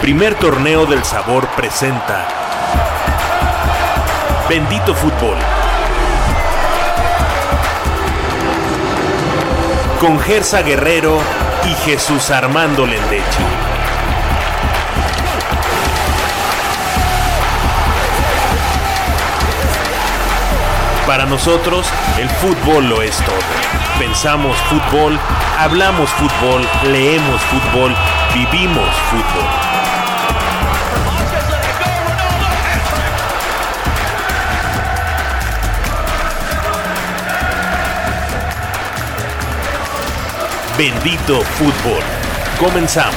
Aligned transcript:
Primer 0.00 0.36
torneo 0.36 0.86
del 0.86 1.04
sabor 1.04 1.48
presenta 1.48 2.26
Bendito 4.48 4.94
Fútbol. 4.94 5.36
Con 10.00 10.20
Gersa 10.20 10.62
Guerrero 10.62 11.18
y 11.64 11.74
Jesús 11.84 12.30
Armando 12.30 12.86
Lendechi. 12.86 13.42
Para 21.06 21.26
nosotros, 21.26 21.86
el 22.18 22.30
fútbol 22.30 22.88
lo 22.88 23.02
es 23.02 23.16
todo. 23.18 23.34
Pensamos 23.98 24.56
fútbol, 24.68 25.18
hablamos 25.58 26.08
fútbol, 26.10 26.66
leemos 26.84 27.42
fútbol, 27.42 27.94
vivimos 28.32 28.88
fútbol. 29.10 29.67
Bendito 40.78 41.40
fútbol. 41.40 42.04
Comenzamos. 42.56 43.16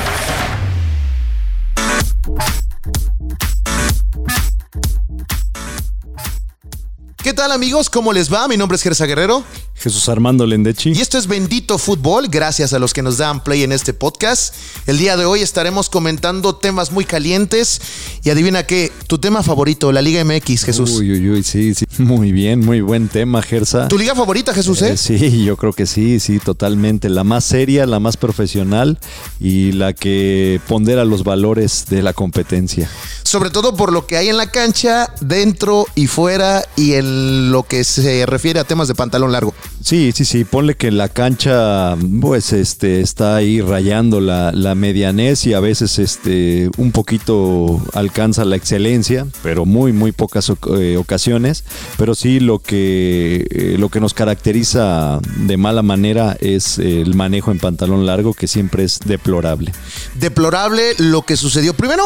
¿Qué 7.17 7.33
tal 7.35 7.51
amigos? 7.51 7.91
¿Cómo 7.91 8.13
les 8.13 8.33
va? 8.33 8.47
Mi 8.47 8.57
nombre 8.57 8.77
es 8.77 8.81
Gersa 8.81 9.05
Guerrero. 9.05 9.43
Jesús 9.81 10.07
Armando 10.09 10.45
Lendechi. 10.45 10.91
Y 10.91 11.01
esto 11.01 11.17
es 11.17 11.25
Bendito 11.25 11.77
Fútbol, 11.77 12.27
gracias 12.29 12.73
a 12.73 12.79
los 12.79 12.93
que 12.93 13.01
nos 13.01 13.17
dan 13.17 13.43
play 13.43 13.63
en 13.63 13.71
este 13.71 13.93
podcast. 13.93 14.53
El 14.85 14.99
día 14.99 15.17
de 15.17 15.25
hoy 15.25 15.41
estaremos 15.41 15.89
comentando 15.89 16.55
temas 16.55 16.91
muy 16.91 17.03
calientes. 17.03 17.81
Y 18.23 18.29
adivina 18.29 18.63
qué, 18.67 18.91
tu 19.07 19.17
tema 19.17 19.41
favorito, 19.41 19.91
la 19.91 20.01
Liga 20.01 20.23
MX, 20.23 20.63
Jesús. 20.65 20.91
Uy, 20.91 21.11
uy, 21.11 21.29
uy, 21.29 21.43
sí, 21.43 21.73
sí. 21.73 21.85
Muy 21.97 22.31
bien, 22.31 22.65
muy 22.65 22.81
buen 22.81 23.09
tema, 23.09 23.41
Gersa. 23.41 23.87
¿Tu 23.87 23.97
liga 23.97 24.15
favorita, 24.15 24.53
Jesús? 24.53 24.81
Eh? 24.81 24.93
Eh, 24.93 24.97
sí, 24.97 25.43
yo 25.43 25.55
creo 25.55 25.71
que 25.71 25.85
sí, 25.85 26.19
sí, 26.19 26.39
totalmente. 26.39 27.09
La 27.09 27.23
más 27.23 27.43
seria, 27.43 27.85
la 27.85 27.99
más 27.99 28.17
profesional 28.17 28.99
y 29.39 29.71
la 29.73 29.93
que 29.93 30.59
pondera 30.67 31.05
los 31.05 31.23
valores 31.23 31.85
de 31.89 32.01
la 32.01 32.13
competencia. 32.13 32.89
Sobre 33.23 33.49
todo 33.49 33.75
por 33.75 33.91
lo 33.91 34.07
que 34.07 34.17
hay 34.17 34.29
en 34.29 34.37
la 34.37 34.51
cancha, 34.51 35.13
dentro 35.21 35.85
y 35.95 36.07
fuera, 36.07 36.63
y 36.75 36.93
en 36.93 37.51
lo 37.51 37.63
que 37.63 37.83
se 37.83 38.25
refiere 38.25 38.59
a 38.59 38.63
temas 38.63 38.87
de 38.87 38.95
pantalón 38.95 39.31
largo. 39.31 39.53
Sí, 39.83 40.11
sí, 40.15 40.25
sí. 40.25 40.43
Ponle 40.45 40.75
que 40.75 40.91
la 40.91 41.09
cancha, 41.09 41.95
pues, 42.21 42.53
este, 42.53 43.01
está 43.01 43.35
ahí 43.35 43.61
rayando 43.61 44.21
la, 44.21 44.51
medianez 44.75 45.45
y 45.47 45.53
a 45.53 45.59
veces, 45.59 45.97
este, 45.97 46.69
un 46.77 46.91
poquito 46.91 47.81
alcanza 47.93 48.45
la 48.45 48.55
excelencia, 48.55 49.25
pero 49.41 49.65
muy, 49.65 49.91
muy 49.91 50.11
pocas 50.11 50.49
oc- 50.51 50.79
eh, 50.79 50.97
ocasiones. 50.97 51.63
Pero 51.97 52.13
sí, 52.13 52.39
lo 52.39 52.59
que, 52.59 53.47
eh, 53.49 53.75
lo 53.79 53.89
que 53.89 53.99
nos 53.99 54.13
caracteriza 54.13 55.19
de 55.37 55.57
mala 55.57 55.81
manera 55.81 56.37
es 56.39 56.77
el 56.77 57.15
manejo 57.15 57.51
en 57.51 57.57
pantalón 57.59 58.05
largo, 58.05 58.33
que 58.35 58.47
siempre 58.47 58.83
es 58.83 58.99
deplorable. 59.03 59.71
Deplorable 60.19 60.93
lo 60.99 61.23
que 61.23 61.35
sucedió. 61.37 61.73
Primero, 61.73 62.03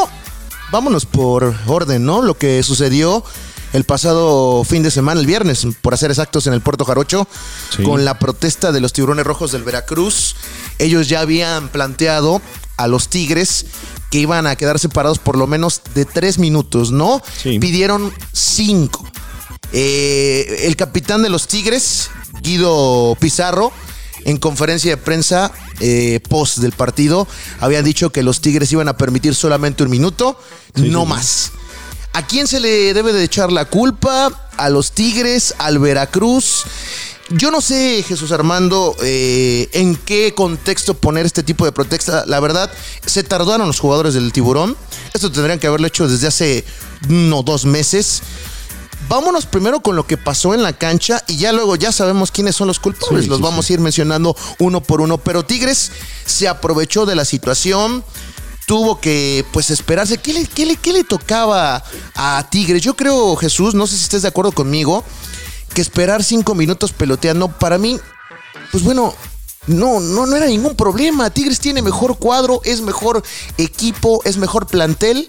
vámonos 0.71 1.05
por 1.05 1.53
orden, 1.67 2.05
¿no? 2.05 2.21
Lo 2.21 2.37
que 2.37 2.63
sucedió 2.63 3.23
el 3.73 3.83
pasado 3.83 4.63
fin 4.63 4.83
de 4.83 4.91
semana, 4.91 5.19
el 5.19 5.27
viernes, 5.27 5.67
por 5.81 5.93
hacer 5.93 6.11
exactos, 6.11 6.47
en 6.47 6.53
el 6.53 6.61
Puerto 6.61 6.85
Jarocho, 6.85 7.27
Sí. 7.75 7.83
con 7.83 8.05
la 8.05 8.19
protesta 8.19 8.71
de 8.71 8.79
los 8.81 8.93
tiburones 8.93 9.25
rojos 9.25 9.51
del 9.51 9.63
Veracruz. 9.63 10.35
Ellos 10.79 11.09
ya 11.09 11.19
habían 11.21 11.69
planteado 11.69 12.41
a 12.77 12.87
los 12.87 13.09
Tigres 13.09 13.65
que 14.11 14.19
iban 14.19 14.47
a 14.47 14.55
quedar 14.55 14.79
separados 14.79 15.19
por 15.19 15.37
lo 15.37 15.47
menos 15.47 15.81
de 15.93 16.05
tres 16.05 16.37
minutos, 16.37 16.91
¿no? 16.91 17.21
Sí. 17.41 17.59
Pidieron 17.59 18.13
cinco. 18.33 19.05
Eh, 19.73 20.61
el 20.67 20.75
capitán 20.75 21.21
de 21.23 21.29
los 21.29 21.47
Tigres, 21.47 22.09
Guido 22.41 23.17
Pizarro, 23.19 23.71
en 24.23 24.37
conferencia 24.37 24.91
de 24.91 24.97
prensa 24.97 25.51
eh, 25.79 26.19
post 26.29 26.57
del 26.59 26.71
partido, 26.71 27.27
había 27.59 27.81
dicho 27.81 28.11
que 28.11 28.23
los 28.23 28.41
Tigres 28.41 28.71
iban 28.71 28.87
a 28.87 28.97
permitir 28.97 29.35
solamente 29.35 29.83
un 29.83 29.89
minuto, 29.89 30.39
no 30.75 31.01
sí. 31.03 31.07
más. 31.07 31.51
¿A 32.15 32.25
quién 32.25 32.47
se 32.47 32.61
le 32.61 32.93
debe 32.93 33.11
de 33.11 33.25
echar 33.25 33.51
la 33.51 33.65
culpa? 33.65 34.31
¿A 34.55 34.69
los 34.69 34.93
Tigres? 34.93 35.53
¿Al 35.57 35.79
Veracruz? 35.79 36.63
Yo 37.27 37.51
no 37.51 37.59
sé, 37.59 38.05
Jesús 38.07 38.31
Armando, 38.31 38.95
eh, 39.03 39.67
en 39.73 39.97
qué 39.97 40.33
contexto 40.33 40.93
poner 40.93 41.25
este 41.25 41.43
tipo 41.43 41.65
de 41.65 41.73
protesta. 41.73 42.23
La 42.25 42.39
verdad, 42.39 42.71
se 43.05 43.23
tardaron 43.23 43.67
los 43.67 43.81
jugadores 43.81 44.13
del 44.13 44.31
tiburón. 44.31 44.77
Esto 45.13 45.29
tendrían 45.29 45.59
que 45.59 45.67
haberlo 45.67 45.87
hecho 45.87 46.07
desde 46.07 46.27
hace 46.27 46.63
uno 47.09 47.39
o 47.39 47.43
dos 47.43 47.65
meses. 47.65 48.21
Vámonos 49.09 49.45
primero 49.45 49.81
con 49.81 49.97
lo 49.97 50.07
que 50.07 50.15
pasó 50.15 50.53
en 50.53 50.63
la 50.63 50.71
cancha 50.71 51.21
y 51.27 51.35
ya 51.35 51.51
luego 51.51 51.75
ya 51.75 51.91
sabemos 51.91 52.31
quiénes 52.31 52.55
son 52.55 52.67
los 52.67 52.79
culpables. 52.79 53.25
Sí, 53.25 53.29
los 53.29 53.39
sí, 53.39 53.43
vamos 53.43 53.65
sí. 53.65 53.73
a 53.73 53.75
ir 53.75 53.79
mencionando 53.81 54.37
uno 54.59 54.81
por 54.81 55.01
uno. 55.01 55.17
Pero 55.17 55.43
Tigres 55.43 55.91
se 56.25 56.47
aprovechó 56.47 57.05
de 57.05 57.15
la 57.15 57.25
situación. 57.25 58.05
Tuvo 58.65 58.99
que 58.99 59.45
pues 59.51 59.69
esperarse. 59.69 60.17
¿Qué 60.17 60.33
le, 60.33 60.45
qué 60.47 60.65
le- 60.65 60.75
qué 60.77 60.91
le 60.91 61.03
tocaba 61.03 61.83
a 62.15 62.47
Tigres? 62.49 62.81
Yo 62.81 62.95
creo, 62.95 63.35
Jesús, 63.35 63.75
no 63.75 63.85
sé 63.85 63.95
si 63.95 64.03
estés 64.03 64.23
de 64.23 64.27
acuerdo 64.27 64.51
conmigo, 64.51 65.03
que 65.73 65.81
esperar 65.81 66.23
cinco 66.23 66.55
minutos 66.55 66.91
peloteando, 66.91 67.47
para 67.49 67.77
mí, 67.77 67.99
pues 68.71 68.83
bueno, 68.83 69.13
no, 69.67 69.99
no, 69.99 70.25
no 70.25 70.35
era 70.35 70.47
ningún 70.47 70.75
problema. 70.75 71.29
Tigres 71.29 71.59
tiene 71.59 71.81
mejor 71.83 72.17
cuadro, 72.17 72.61
es 72.63 72.81
mejor 72.81 73.21
equipo, 73.57 74.21
es 74.25 74.37
mejor 74.37 74.65
plantel. 74.67 75.27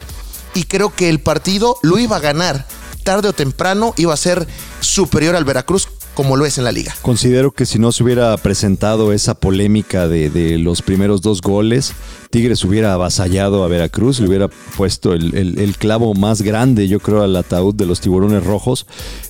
Y 0.55 0.65
creo 0.65 0.95
que 0.95 1.11
el 1.11 1.21
partido 1.21 1.77
lo 1.83 1.99
iba 1.99 2.17
a 2.17 2.21
ganar. 2.21 2.67
Tarde 3.05 3.29
o 3.29 3.33
temprano 3.35 3.93
iba 3.99 4.15
a 4.15 4.17
ser 4.17 4.49
superior 4.81 5.37
al 5.37 5.45
Veracruz, 5.45 5.89
como 6.17 6.37
lo 6.37 6.47
es 6.47 6.57
en 6.57 6.65
la 6.65 6.73
liga. 6.73 6.97
Considero 7.03 7.53
que 7.53 7.67
si 7.67 7.79
no 7.79 7.93
se 7.93 8.03
hubiera 8.03 8.35
presentado 8.39 9.13
esa 9.13 9.35
polémica 9.35 10.09
de, 10.09 10.59
los 10.59 10.81
primeros 10.81 11.21
dos 11.21 11.43
goles, 11.43 11.93
Tigres 12.31 12.65
hubiera 12.65 12.95
avasallado 12.95 13.63
a 13.63 13.69
Veracruz, 13.69 14.19
le 14.19 14.29
hubiera 14.29 14.49
puesto 14.49 15.13
el 15.13 15.75
clavo 15.79 16.15
más 16.15 16.41
grande, 16.41 16.89
yo 16.89 17.01
creo, 17.01 17.23
al 17.23 17.37
ataúd 17.37 17.75
de 17.75 17.85
los 17.85 18.01
tiburones 18.01 18.45
rojos. 18.45 18.87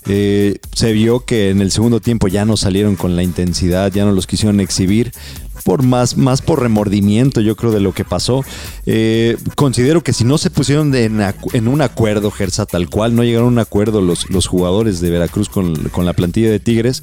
Eh, 0.09 0.59
se 0.73 0.93
vio 0.93 1.25
que 1.25 1.51
en 1.51 1.61
el 1.61 1.73
segundo 1.73 1.99
tiempo 2.01 2.29
ya 2.29 2.45
no 2.45 2.57
salieron 2.57 2.95
con 2.95 3.17
la 3.17 3.25
intensidad, 3.25 3.93
ya 3.93 4.05
no 4.05 4.13
los 4.13 4.29
quisieron 4.29 4.61
exhibir. 4.61 5.13
Por 5.65 5.83
más, 5.83 6.17
más 6.17 6.43
por 6.43 6.61
remordimiento, 6.61 7.41
yo 7.41 7.57
creo, 7.57 7.73
de 7.73 7.81
lo 7.81 7.93
que 7.93 8.05
pasó. 8.05 8.45
Eh, 8.87 9.37
considero 9.55 10.03
que 10.03 10.13
si 10.13 10.25
no 10.25 10.39
se 10.39 10.51
pusieron 10.51 10.95
en, 10.95 11.69
un 11.69 11.83
acuerdo, 11.83 12.31
Gersa, 12.31 12.67
tal 12.67 12.89
cual, 12.89 13.15
no 13.15 13.25
llegaron 13.25 13.49
a 13.49 13.53
un 13.53 13.59
acuerdo 13.59 14.01
los, 14.01 14.31
los 14.31 14.47
jugadores 14.47 15.01
de 15.01 15.11
Veracruz 15.11 15.49
con, 15.49 15.75
con 15.91 16.07
la 16.07 16.13
plantilla 16.13 16.51
de 16.51 16.61
Tigres, 16.61 17.03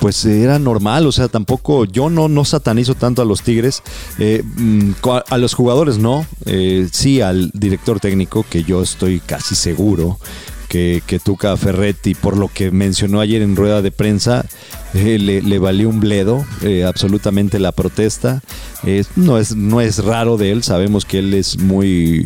pues 0.00 0.24
era 0.24 0.58
normal, 0.58 1.06
o 1.06 1.12
sea, 1.12 1.28
tampoco, 1.28 1.84
yo 1.84 2.10
no, 2.10 2.28
no 2.28 2.44
satanizo 2.44 2.94
tanto 2.94 3.22
a 3.22 3.24
los 3.24 3.42
Tigres, 3.42 3.82
eh, 4.18 4.42
mm, 4.44 4.92
a 5.28 5.38
los 5.38 5.54
jugadores 5.54 5.98
no, 5.98 6.26
eh, 6.46 6.88
sí 6.92 7.20
al 7.20 7.50
director 7.54 8.00
técnico, 8.00 8.44
que 8.48 8.64
yo 8.64 8.82
estoy 8.82 9.20
casi 9.20 9.54
seguro 9.54 10.18
que, 10.70 11.02
que 11.04 11.18
Tuca 11.18 11.56
Ferretti, 11.56 12.14
por 12.14 12.38
lo 12.38 12.46
que 12.46 12.70
mencionó 12.70 13.20
ayer 13.20 13.42
en 13.42 13.56
rueda 13.56 13.82
de 13.82 13.90
prensa, 13.90 14.46
eh, 14.94 15.18
le, 15.18 15.58
valió 15.58 15.88
un 15.88 15.98
bledo 15.98 16.46
eh, 16.62 16.84
absolutamente 16.84 17.58
la 17.58 17.72
protesta. 17.72 18.40
No, 19.16 19.36
es, 19.36 19.56
no 19.56 19.80
es 19.80 20.02
raro 20.02 20.36
de 20.36 20.52
él, 20.52 20.62
sabemos 20.62 21.04
que 21.04 21.18
él 21.18 21.34
es 21.34 21.58
muy... 21.58 22.24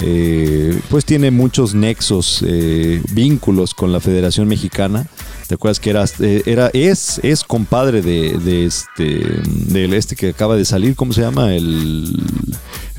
eh, 0.00 0.76
pues 0.90 1.04
tiene 1.04 1.30
muchos 1.30 1.76
nexos, 1.76 2.44
vínculos 3.12 3.74
con 3.74 3.92
la 3.92 4.00
Federación 4.00 4.48
Mexicana. 4.48 5.06
¿Te 5.46 5.54
acuerdas 5.54 5.78
que 5.78 5.90
era, 5.90 6.04
era 6.18 6.70
es, 6.72 7.20
es 7.22 7.44
compadre 7.44 8.02
de, 8.02 8.66
este 8.66 9.40
del 9.68 9.94
este 9.94 10.16
que 10.16 10.30
acaba 10.30 10.56
de 10.56 10.64
salir? 10.64 10.96
¿Cómo 10.96 11.12
se 11.12 11.20
llama? 11.20 11.54
El 11.54 12.20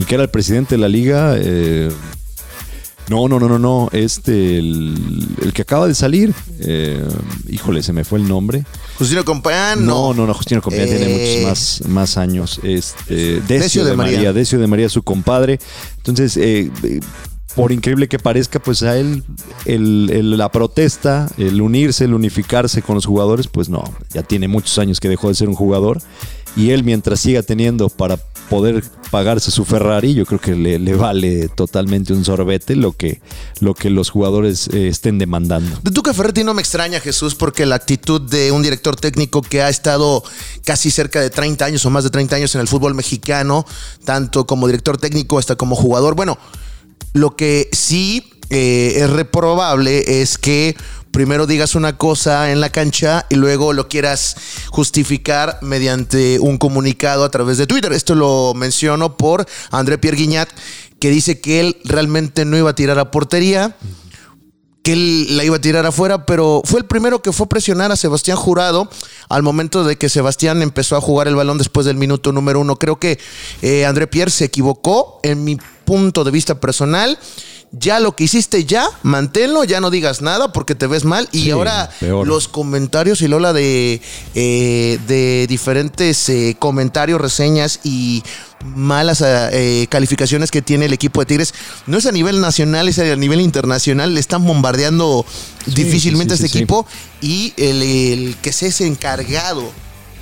que 0.08 0.16
era 0.16 0.24
el 0.24 0.30
presidente 0.30 0.76
de 0.76 0.80
la 0.80 0.88
liga. 0.88 1.36
Eh, 3.08 3.10
no, 3.10 3.28
no, 3.28 3.40
no, 3.40 3.48
no, 3.48 3.60
no. 3.60 3.90
Este, 3.92 4.58
el, 4.58 5.28
el 5.44 5.54
que 5.54 5.62
acaba 5.62 5.88
de 5.88 5.96
salir. 5.96 6.34
eh, 6.60 7.04
híjole, 7.50 7.84
se 7.84 7.94
me 7.94 8.04
fue 8.04 8.20
el 8.20 8.28
nombre. 8.28 8.66
Justino 8.98 9.24
Compañán, 9.26 9.86
No, 9.86 10.14
no. 10.14 10.22
no, 10.22 10.28
no, 10.28 10.34
Justino 10.34 10.62
tiene 10.62 10.86
Eh, 10.86 11.42
muchos 11.42 11.50
más, 11.50 11.90
más 11.90 12.18
años. 12.18 12.60
Este, 12.64 13.42
Decio, 13.42 13.44
Decio 13.48 13.84
de 13.86 13.92
de, 13.92 13.98
María. 13.98 14.18
María. 14.18 14.34
Decio 14.34 14.60
de 14.60 14.68
María, 14.68 14.90
su 14.90 15.04
compadre. 15.04 15.60
Entonces, 15.98 16.38
eh, 16.38 16.72
eh, 16.84 17.00
por 17.56 17.72
increíble 17.72 18.08
que 18.10 18.20
parezca, 18.20 18.60
pues 18.60 18.84
a 18.84 18.98
él 18.98 19.24
el- 19.66 20.10
el- 20.12 20.38
la 20.38 20.52
protesta, 20.52 21.30
el 21.38 21.62
unirse, 21.62 22.04
el 22.06 22.14
unificarse 22.14 22.82
con 22.82 22.96
los 22.96 23.06
jugadores, 23.06 23.48
pues 23.48 23.70
no, 23.70 23.84
ya 24.14 24.24
tiene 24.24 24.48
muchos 24.50 24.78
años 24.78 25.00
que 25.00 25.08
dejó 25.10 25.30
de 25.30 25.36
ser 25.36 25.48
un 25.48 25.56
jugador. 25.56 26.02
Y 26.58 26.72
él, 26.72 26.84
mientras 26.84 27.20
siga 27.20 27.44
teniendo 27.44 27.90
para 27.90 28.18
poder 28.50 28.84
pagarse 29.12 29.52
su 29.52 29.66
Ferrari, 29.66 30.14
yo 30.14 30.26
creo 30.26 30.40
que 30.40 30.56
le, 30.56 30.80
le 30.80 30.96
vale 30.96 31.48
totalmente 31.50 32.14
un 32.14 32.26
sorbete 32.26 32.76
lo 32.76 32.92
que, 32.94 33.22
lo 33.60 33.74
que 33.74 33.90
los 33.90 34.10
jugadores 34.10 34.68
eh, 34.70 34.88
estén 34.88 35.18
demandando. 35.18 35.80
De 35.84 35.92
Tuca 35.92 36.14
Ferretti 36.14 36.44
no 36.44 36.54
me 36.54 36.62
extraña, 36.62 37.00
Jesús, 37.00 37.36
porque 37.36 37.66
la 37.66 37.76
actitud 37.76 38.22
de 38.22 38.52
un 38.52 38.62
director 38.62 38.96
técnico 38.96 39.42
que 39.42 39.62
ha 39.62 39.70
estado 39.70 40.24
casi 40.64 40.92
cerca 40.92 41.22
de 41.22 41.30
30 41.30 41.66
años 41.66 41.86
o 41.86 41.90
más 41.90 42.04
de 42.04 42.10
30 42.10 42.36
años 42.36 42.56
en 42.56 42.62
el 42.62 42.68
fútbol 42.68 42.96
mexicano, 42.96 43.66
tanto 44.04 44.46
como 44.46 44.68
director 44.68 44.98
técnico 44.98 45.38
hasta 45.40 45.56
como 45.56 45.76
jugador, 45.76 46.16
bueno, 46.16 46.38
Lo 47.14 47.36
que 47.38 47.70
sí 47.72 48.24
eh, 48.50 48.94
es 48.98 49.10
reprobable 49.10 50.22
es 50.22 50.38
que 50.38 50.76
primero 51.16 51.48
digas 51.48 51.76
una 51.76 51.98
cosa 51.98 52.52
en 52.52 52.60
la 52.60 52.70
cancha 52.70 53.26
y 53.30 53.36
luego 53.36 53.72
lo 53.72 53.88
quieras 53.88 54.36
justificar 54.70 55.60
mediante 55.62 56.42
un 56.42 56.58
comunicado 56.58 57.24
a 57.24 57.30
través 57.30 57.58
de 57.58 57.66
Twitter. 57.66 57.94
Esto 57.94 58.16
lo 58.16 58.54
menciono 58.54 59.16
por 59.16 59.46
André 59.72 59.98
Pierre 59.98 60.18
Guignat, 60.18 60.50
que 61.00 61.10
dice 61.10 61.40
que 61.40 61.62
él 61.62 61.78
realmente 61.86 62.44
no 62.44 62.58
iba 62.58 62.72
a 62.72 62.76
tirar 62.76 63.00
a 63.00 63.12
portería 63.12 63.78
que 64.84 64.92
él 64.92 65.38
la 65.38 65.46
iba 65.46 65.56
a 65.56 65.62
tirar 65.62 65.86
afuera, 65.86 66.26
pero 66.26 66.62
fue 66.66 66.82
el 66.82 66.86
primero 66.86 67.22
que 67.22 67.32
fue 67.32 67.46
a 67.46 67.50
presionar 67.50 67.94
a 67.94 67.96
Sebastián 67.96 68.38
Jurado 68.38 68.88
al 69.30 69.42
momento 69.42 69.84
de 69.86 69.98
que 69.98 70.10
Sebastián 70.10 70.62
empezó 70.62 70.98
a 70.98 71.02
jugar 71.02 71.28
el 71.30 71.36
balón 71.36 71.58
después 71.58 71.88
del 71.88 71.96
minuto 71.96 72.34
número 72.34 72.60
uno. 72.60 72.76
Creo 72.76 73.00
que 73.00 73.18
eh, 73.64 73.86
André 73.86 74.06
Pierre 74.06 74.30
se 74.30 74.46
equivocó 74.46 75.22
en 75.24 75.44
mi 75.44 75.58
punto 75.86 76.24
de 76.24 76.32
vista 76.32 76.60
personal 76.60 77.18
ya 77.72 78.00
lo 78.00 78.16
que 78.16 78.24
hiciste 78.26 78.66
ya, 78.66 78.88
manténlo, 79.04 79.64
ya 79.64 79.82
no 79.82 79.90
digas 79.90 80.22
nada 80.22 80.52
porque 80.52 80.76
te 80.76 80.88
ves 80.88 81.04
mal. 81.04 81.28
Y 81.32 81.44
Sí, 81.44 81.52
ahora 81.52 81.90
peor. 82.00 82.26
los 82.28 82.48
comentarios 82.48 83.22
y 83.22 83.28
Lola 83.28 83.54
de, 83.54 84.02
eh, 84.34 85.00
de 85.08 85.46
diferentes 85.48 86.30
eh, 86.30 86.56
comentarios, 86.58 87.20
reseñas 87.20 87.82
y 87.84 88.24
malas 88.64 89.22
eh, 89.26 89.88
calificaciones 89.90 90.52
que 90.52 90.62
tiene 90.62 90.86
el 90.86 90.94
equipo 90.94 91.20
de 91.20 91.26
Tigres, 91.26 91.54
no 91.86 91.98
es 91.98 92.06
a 92.06 92.12
nivel 92.12 92.42
nacional, 92.42 92.88
es 92.88 93.00
a 93.00 93.16
nivel 93.16 93.42
internacional. 93.42 94.14
Le 94.14 94.20
están 94.20 94.46
bombardeando 94.46 95.26
difícilmente 95.66 96.38
sí, 96.38 96.44
a 96.44 96.46
este 96.46 96.58
equipo 96.58 96.88
y 97.22 97.54
el, 97.58 97.82
el 97.82 98.36
que 98.42 98.54
se 98.54 98.68
es 98.68 98.82
encargado 98.82 99.72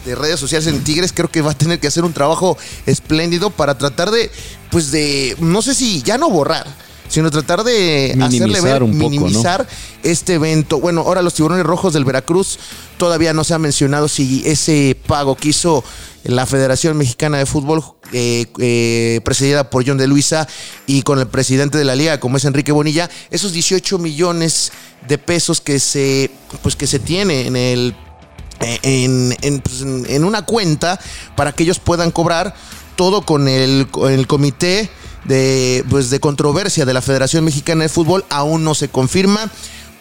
de 0.05 0.15
redes 0.15 0.39
sociales 0.39 0.67
en 0.67 0.83
Tigres, 0.83 1.13
creo 1.13 1.31
que 1.31 1.41
va 1.41 1.51
a 1.51 1.57
tener 1.57 1.79
que 1.79 1.87
hacer 1.87 2.03
un 2.03 2.13
trabajo 2.13 2.57
espléndido 2.85 3.49
para 3.49 3.77
tratar 3.77 4.11
de, 4.11 4.29
pues 4.73 4.91
de, 4.91 5.37
no 5.39 5.61
sé 5.61 5.73
si 5.73 6.01
ya 6.01 6.17
no 6.17 6.29
borrar, 6.29 6.65
sino 7.07 7.29
tratar 7.31 7.63
de 7.63 8.15
hacerle 8.21 8.27
Minimizar 8.47 8.63
ver, 8.73 8.83
un 8.83 8.91
poco, 8.97 9.03
¿no? 9.03 9.09
minimizar 9.09 9.67
este 10.03 10.33
evento. 10.33 10.79
Bueno, 10.79 11.01
ahora 11.01 11.21
los 11.21 11.33
tiburones 11.35 11.65
rojos 11.65 11.93
del 11.93 12.03
Veracruz 12.05 12.57
todavía 12.97 13.33
no 13.33 13.43
se 13.45 13.53
ha 13.53 13.59
mencionado 13.59 14.07
si 14.09 14.41
ese 14.45 14.97
pago 15.07 15.35
que 15.35 15.49
hizo 15.49 15.83
la 16.23 16.45
Federación 16.45 16.97
Mexicana 16.97 17.37
de 17.37 17.45
Fútbol, 17.45 17.83
eh, 18.13 18.47
eh, 18.59 19.21
presidida 19.23 19.69
por 19.69 19.85
John 19.87 19.97
de 19.97 20.07
Luisa 20.07 20.47
y 20.87 21.03
con 21.03 21.19
el 21.19 21.27
presidente 21.27 21.77
de 21.77 21.83
la 21.85 21.95
liga, 21.95 22.19
como 22.19 22.37
es 22.37 22.45
Enrique 22.45 22.71
Bonilla, 22.71 23.09
esos 23.29 23.51
18 23.53 23.99
millones 23.99 24.71
de 25.07 25.17
pesos 25.17 25.61
que 25.61 25.79
se, 25.79 26.31
pues 26.63 26.75
que 26.75 26.87
se 26.87 26.97
tiene 26.99 27.45
en 27.47 27.55
el 27.55 27.95
en, 28.81 29.35
en, 29.41 29.59
pues, 29.59 29.81
en- 29.81 30.05
en 30.07 30.23
una 30.23 30.43
cuenta 30.45 30.97
para 31.35 31.51
que 31.51 31.63
ellos 31.63 31.79
puedan 31.79 32.11
cobrar 32.11 32.55
todo 32.95 33.21
con 33.23 33.47
el, 33.47 33.87
con 33.89 34.11
el 34.11 34.27
comité 34.27 34.89
de, 35.25 35.85
pues, 35.89 36.09
de 36.09 36.19
controversia 36.19 36.85
de 36.85 36.93
la 36.93 37.01
Federación 37.01 37.45
Mexicana 37.45 37.83
de 37.83 37.89
Fútbol 37.89 38.25
aún 38.29 38.63
no 38.63 38.75
se 38.75 38.89
confirma. 38.89 39.51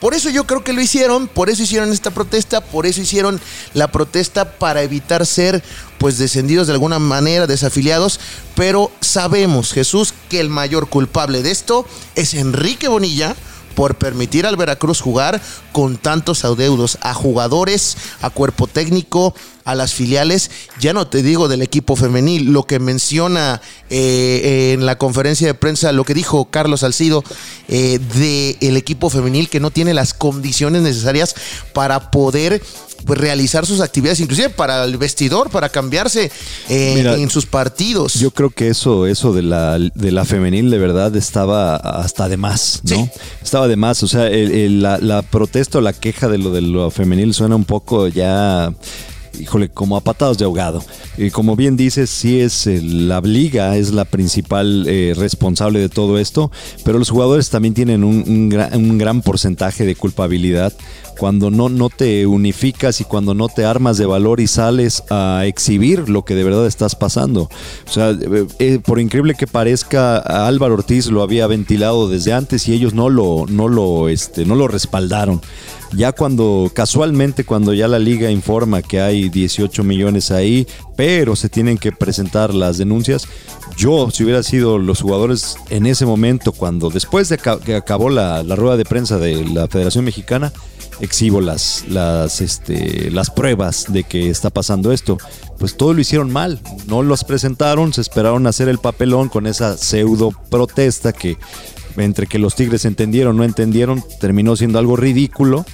Por 0.01 0.15
eso 0.15 0.31
yo 0.31 0.49
creo 0.49 0.65
que 0.65 0.73
lo 0.73 0.81
hicieron, 0.81 1.29
por 1.29 1.49
eso 1.49 1.63
hicieron 1.63 1.93
esta 1.93 2.11
protesta, 2.11 2.61
por 2.61 2.87
eso 2.87 3.01
hicieron 3.01 3.41
la 3.73 3.93
protesta 3.93 4.59
para 4.59 4.83
evitar 4.83 5.25
ser 5.25 5.63
pues 5.99 6.19
descendidos 6.19 6.67
de 6.67 6.73
alguna 6.73 6.99
manera, 6.99 7.47
desafiliados, 7.47 8.19
pero 8.57 8.91
sabemos, 9.01 9.73
Jesús, 9.73 10.13
que 10.29 10.41
el 10.41 10.49
mayor 10.49 10.89
culpable 10.89 11.45
de 11.45 11.53
esto 11.53 11.87
es 12.17 12.35
Enrique 12.35 12.89
Bonilla, 12.89 13.37
por 13.75 13.97
permitir 13.97 14.47
al 14.47 14.57
Veracruz 14.57 15.01
jugar 15.01 15.41
con 15.73 15.97
tantos 15.97 16.45
adeudos 16.45 16.99
a 17.01 17.15
jugadores, 17.15 17.97
a 18.21 18.31
cuerpo 18.31 18.67
técnico, 18.67 19.35
a 19.65 19.75
las 19.75 19.95
filiales. 19.95 20.51
Ya 20.81 20.93
no 20.93 21.07
te 21.07 21.23
digo 21.23 21.49
del 21.49 21.63
equipo 21.63 21.97
femenil, 21.97 22.53
lo 22.53 22.65
que 22.65 22.79
menciona 22.79 23.61
eh, 23.91 24.73
en 24.75 24.87
la 24.87 24.99
conferencia 24.99 25.47
de 25.47 25.55
prensa, 25.55 25.93
lo 25.93 26.05
que 26.05 26.15
dijo 26.15 26.47
Carlos 26.47 26.81
Salcido 26.81 27.23
eh, 27.69 27.99
del 28.61 28.77
equipo 28.77 29.11
femenil 29.11 29.49
que 29.49 29.61
no 29.61 29.71
tiene 29.71 29.95
las 29.95 30.15
condiciones 30.15 30.83
necesarias 30.83 31.35
para 31.73 32.11
poder 32.11 32.63
pues, 33.07 33.19
realizar 33.21 33.67
sus 33.67 33.81
actividades, 33.81 34.21
inclusive 34.21 34.51
para 34.51 34.85
el 34.85 34.97
vestidor, 34.97 35.51
para 35.51 35.69
cambiarse 35.69 36.31
eh, 36.69 36.93
Mira, 36.97 37.15
en 37.17 37.31
sus 37.31 37.47
partidos. 37.47 38.15
Yo 38.15 38.31
creo 38.31 38.51
que 38.51 38.69
eso, 38.69 39.07
eso 39.07 39.33
de 39.33 39.43
la, 39.43 39.79
de 39.79 40.11
la 40.13 40.25
femenil 40.25 40.71
de 40.71 40.79
verdad 40.79 41.15
estaba 41.17 41.77
hasta 41.77 42.29
de 42.29 42.37
más, 42.37 42.81
¿no? 42.85 42.97
Sí. 42.97 43.11
Estaba 43.43 43.69
de 43.69 43.77
más. 43.77 44.03
O 44.03 44.09
sea, 44.09 44.27
el- 44.29 44.51
el- 44.53 44.83
la, 44.83 44.99
la 44.99 45.23
protesta 45.23 45.79
o 45.79 45.81
la 45.81 45.93
queja 45.93 46.29
de 46.29 46.39
lo 46.39 46.51
de 46.51 46.61
lo 46.63 46.91
femenil 46.91 47.35
suena 47.35 47.57
un 47.57 47.65
poco 47.65 48.09
ya. 48.09 48.73
Híjole, 49.41 49.71
como 49.71 49.97
a 49.97 50.03
patadas 50.03 50.37
de 50.37 50.45
ahogado. 50.45 50.85
Y 51.17 51.31
como 51.31 51.57
bien 51.57 51.75
dices, 51.75 52.11
sí 52.11 52.39
es 52.41 52.67
eh, 52.67 52.83
la 52.83 53.19
liga, 53.23 53.75
es 53.79 53.91
la 53.91 54.05
principal 54.05 54.85
eh, 54.87 55.15
responsable 55.17 55.79
de 55.81 55.89
todo 55.89 56.19
esto, 56.19 56.53
pero 56.85 56.99
los 56.99 57.09
jugadores 57.09 57.49
también 57.49 57.73
tienen 57.73 58.05
un, 58.05 58.23
un 58.29 58.49
gran, 58.51 58.77
un 58.77 58.99
gran 58.99 59.23
porcentaje 59.23 59.87
de 59.87 59.97
culpabilidad 59.97 60.75
cuando 61.19 61.51
no, 61.51 61.69
no 61.69 61.91
te 61.91 62.27
unificas 62.27 63.01
y 63.01 63.05
cuando 63.05 63.35
no 63.35 63.49
te 63.49 63.65
armas 63.65 63.99
de 63.99 64.07
valor 64.07 64.41
y 64.41 64.47
sales 64.47 65.05
a 65.11 65.45
exhibir 65.47 66.09
lo 66.09 66.25
que 66.25 66.35
de 66.35 66.45
verdad 66.45 66.67
estás 66.67 66.95
pasando. 66.95 67.49
O 67.87 67.91
sea, 67.91 68.11
eh, 68.11 68.47
eh, 68.59 68.79
por 68.85 69.01
increíble 69.01 69.35
que 69.35 69.47
parezca, 69.47 70.19
Álvaro 70.19 70.75
Ortiz 70.75 71.07
lo 71.07 71.23
había 71.23 71.47
ventilado 71.47 72.09
desde 72.09 72.33
antes 72.33 72.69
y 72.69 72.73
ellos 72.73 72.95
no 72.95 73.09
lo, 73.09 73.47
no 73.49 73.69
lo, 73.69 74.09
este, 74.09 74.45
no 74.45 74.55
lo 74.55 74.69
respaldaron. 74.69 75.41
Ya 75.95 76.13
cuando, 76.13 76.71
casualmente, 76.75 77.45
cuando 77.45 77.75
ya 77.75 77.87
la 77.87 77.99
liga 77.99 78.31
informa 78.31 78.81
que 78.81 79.01
hay 79.01 79.29
18 79.29 79.85
millones 79.85 80.31
ahí, 80.31 80.67
pero 80.97 81.37
se 81.37 81.51
tienen 81.51 81.77
que 81.77 81.93
presentar 81.93 82.55
las 82.55 82.79
denuncias, 82.79 83.29
yo, 83.77 84.11
si 84.11 84.25
hubiera 84.25 84.43
sido 84.43 84.79
los 84.79 85.03
jugadores 85.03 85.57
en 85.69 85.87
ese 85.87 86.07
momento, 86.07 86.53
cuando 86.53 86.89
después 86.89 87.29
de 87.29 87.39
que 87.39 87.75
acabó 87.75 88.09
la, 88.09 88.43
la 88.43 88.57
rueda 88.57 88.77
de 88.77 88.85
prensa 88.85 89.19
de 89.19 89.45
la 89.45 89.69
Federación 89.69 90.05
Mexicana, 90.05 90.53
exhibo 91.01 91.41
las, 91.41 91.85
las, 91.89 92.41
este, 92.41 93.11
las 93.11 93.31
pruebas 93.31 93.87
de 93.89 94.05
que 94.05 94.31
está 94.31 94.51
pasando 94.51 94.93
esto. 94.93 95.19
Pues 95.59 95.77
todo 95.77 95.95
lo 95.95 96.01
hicieron 96.01 96.33
mal, 96.33 96.61
no 96.87 97.03
los 97.03 97.25
presentaron, 97.25 97.93
se 97.93 98.01
esperaron 98.01 98.47
hacer 98.47 98.69
el 98.69 98.79
papelón 98.79 99.29
con 99.29 99.47
esa 99.47 99.77
pseudo 99.77 100.33
protesta 100.51 101.13
que 101.13 101.37
entre 101.97 102.27
que 102.27 102.39
los 102.39 102.55
Tigres 102.55 102.85
entendieron 102.85 103.37
o 103.37 103.39
no 103.39 103.45
entendieron, 103.45 104.03
terminó 104.21 104.57
siendo 104.57 104.79
algo 104.79 104.97
ridículo. 104.97 105.65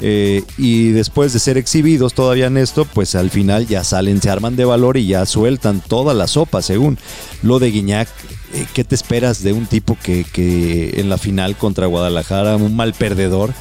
Eh, 0.00 0.42
y 0.58 0.90
después 0.90 1.32
de 1.32 1.38
ser 1.38 1.56
exhibidos 1.56 2.12
todavía 2.12 2.46
en 2.46 2.58
esto, 2.58 2.84
pues 2.84 3.14
al 3.14 3.30
final 3.30 3.66
ya 3.66 3.82
salen, 3.82 4.20
se 4.20 4.28
arman 4.28 4.54
de 4.56 4.66
valor 4.66 4.98
y 4.98 5.06
ya 5.06 5.24
sueltan 5.24 5.80
toda 5.80 6.12
la 6.12 6.26
sopa, 6.26 6.60
según 6.60 6.98
lo 7.42 7.58
de 7.58 7.70
Guiñac. 7.70 8.08
eh, 8.52 8.66
¿Qué 8.74 8.84
te 8.84 8.94
esperas 8.94 9.42
de 9.42 9.52
un 9.52 9.66
tipo 9.66 9.96
que, 10.02 10.24
que 10.24 11.00
en 11.00 11.08
la 11.08 11.16
final 11.18 11.56
contra 11.56 11.86
Guadalajara, 11.86 12.56
un 12.56 12.76
mal 12.76 12.92
perdedor, 12.92 13.54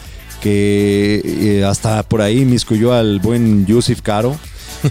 que 0.46 1.22
eh, 1.60 1.64
hasta 1.66 2.04
por 2.04 2.22
ahí 2.22 2.46
miscuyó 2.46 2.94
al 2.94 3.20
buen 3.20 3.66
Yusuf 3.66 4.02
Caro? 4.02 4.38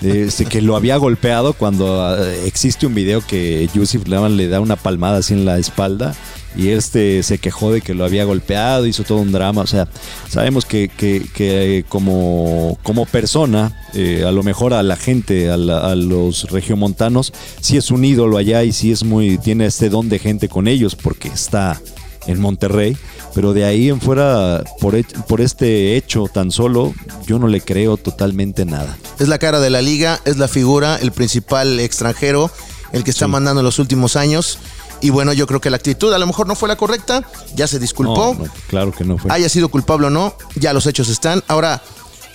este, 0.02 0.46
que 0.46 0.60
lo 0.60 0.74
había 0.74 0.96
golpeado 0.96 1.52
cuando 1.52 2.02
ah, 2.02 2.18
existe 2.44 2.86
un 2.86 2.94
video 2.96 3.20
que 3.24 3.68
Yusuf 3.72 4.08
le, 4.08 4.48
da 4.48 4.58
una 4.60 4.74
palmada 4.74 5.18
así 5.18 5.34
en 5.34 5.44
la 5.44 5.58
espalda 5.58 6.16
y 6.56 6.68
este 6.70 7.22
se 7.22 7.38
quejó 7.38 7.70
de 7.72 7.80
que 7.80 7.94
lo 7.94 8.04
había 8.04 8.24
golpeado, 8.24 8.86
hizo 8.86 9.04
todo 9.04 9.18
un 9.18 9.30
drama. 9.30 9.60
O 9.62 9.66
sea, 9.68 9.86
sabemos 10.28 10.64
que, 10.64 10.88
que- 10.88 11.22
eh, 11.38 11.84
como, 11.88 12.76
como 12.82 13.06
persona, 13.06 13.72
eh, 13.94 14.24
a 14.26 14.32
lo 14.32 14.42
mejor 14.42 14.74
a 14.74 14.82
la 14.82 14.96
gente, 14.96 15.50
a, 15.50 15.54
a 15.54 15.94
los 15.94 16.50
regiomontanos, 16.50 17.32
sí 17.60 17.76
es 17.76 17.90
un 17.92 18.04
ídolo 18.04 18.36
allá 18.38 18.64
y 18.64 18.72
sí 18.72 18.90
es 18.90 19.04
muy, 19.04 19.38
tiene 19.38 19.66
este 19.66 19.90
don 19.90 20.08
de 20.08 20.18
gente 20.18 20.48
con 20.48 20.66
ellos 20.66 20.96
porque 20.96 21.28
está 21.28 21.80
en 22.26 22.40
Monterrey. 22.40 22.96
Pero 23.34 23.52
de 23.52 23.64
ahí 23.64 23.88
en 23.88 24.00
fuera, 24.00 24.62
por, 24.80 24.94
por 25.26 25.40
este 25.40 25.96
hecho 25.96 26.26
tan 26.32 26.50
solo, 26.50 26.94
yo 27.26 27.38
no 27.38 27.48
le 27.48 27.60
creo 27.60 27.96
totalmente 27.96 28.64
nada. 28.64 28.96
Es 29.18 29.28
la 29.28 29.38
cara 29.38 29.58
de 29.60 29.70
la 29.70 29.82
liga, 29.82 30.20
es 30.24 30.36
la 30.36 30.46
figura, 30.48 30.96
el 30.96 31.10
principal 31.12 31.80
extranjero, 31.80 32.50
el 32.92 33.02
que 33.02 33.10
está 33.10 33.26
mandando 33.26 33.60
en 33.60 33.64
los 33.64 33.78
últimos 33.78 34.14
años. 34.16 34.58
Y 35.00 35.10
bueno, 35.10 35.32
yo 35.32 35.46
creo 35.46 35.60
que 35.60 35.68
la 35.68 35.76
actitud 35.76 36.12
a 36.14 36.18
lo 36.18 36.26
mejor 36.26 36.46
no 36.46 36.54
fue 36.54 36.68
la 36.68 36.76
correcta, 36.76 37.24
ya 37.56 37.66
se 37.66 37.78
disculpó, 37.78 38.36
No, 38.38 38.44
no, 38.46 38.52
claro 38.68 38.92
que 38.92 39.04
no 39.04 39.18
fue. 39.18 39.30
haya 39.32 39.48
sido 39.48 39.68
culpable 39.68 40.06
o 40.06 40.10
no, 40.10 40.34
ya 40.54 40.72
los 40.72 40.86
hechos 40.86 41.08
están. 41.08 41.42
Ahora, 41.48 41.82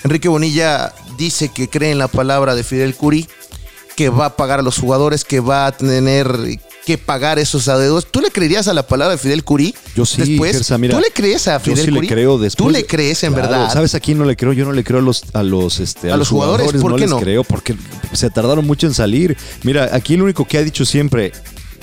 Enrique 0.04 0.28
Bonilla 0.28 0.94
dice 1.18 1.50
que 1.50 1.70
cree 1.70 1.92
en 1.92 1.98
la 1.98 2.10
palabra 2.10 2.54
de 2.56 2.64
Fidel 2.64 2.94
Curi, 2.96 3.28
que 3.96 4.10
va 4.10 4.26
a 4.26 4.36
pagar 4.36 4.60
a 4.60 4.64
los 4.64 4.78
jugadores, 4.78 5.24
que 5.24 5.40
va 5.40 5.66
a 5.66 5.72
tener 5.72 6.28
que 6.90 6.98
pagar 6.98 7.38
esos 7.38 7.68
adeudos. 7.68 8.08
¿Tú 8.10 8.20
le 8.20 8.32
creerías 8.32 8.68
a 8.68 8.74
la 8.74 8.88
palabra 8.88 9.12
de 9.16 9.18
Fidel 9.20 9.44
Curi? 9.44 9.76
Yo 9.96 10.06
sí, 10.06 10.22
después? 10.22 10.54
Gersa, 10.54 10.78
mira, 10.80 10.96
¿Tú 10.96 11.02
le 11.02 11.12
crees 11.12 11.48
a 11.48 11.54
Yo 11.58 11.60
Fidel 11.60 11.86
sí 11.86 11.92
Curi? 11.92 12.02
le 12.02 12.08
creo 12.08 12.38
después. 12.40 12.66
¿Tú 12.68 12.72
le 12.72 12.86
crees 12.86 13.24
en 13.24 13.34
Claro, 13.34 13.50
verdad? 13.50 13.72
¿Sabes 13.74 13.94
a 13.94 14.00
quién 14.00 14.18
no 14.18 14.26
le 14.26 14.36
creo? 14.36 14.54
Yo 14.54 14.66
no 14.66 14.72
le 14.72 14.84
creo 14.84 15.00
a 15.00 15.04
los 15.04 15.24
a 15.34 15.44
los 15.44 15.80
este 15.80 16.12
¿A 16.12 16.18
los 16.18 16.30
jugadores? 16.30 16.72
¿Por 16.82 16.92
no 16.92 16.96
qué 16.96 17.02
les 17.02 17.10
no? 17.12 17.20
creo 17.20 17.44
porque 17.44 17.76
se 18.14 18.30
tardaron 18.32 18.66
mucho 18.66 18.88
en 18.88 18.94
salir. 18.96 19.38
Mira, 19.64 19.90
aquí 19.94 20.18
lo 20.18 20.24
único 20.24 20.46
que 20.46 20.58
ha 20.58 20.64
dicho 20.64 20.84
siempre 20.86 21.32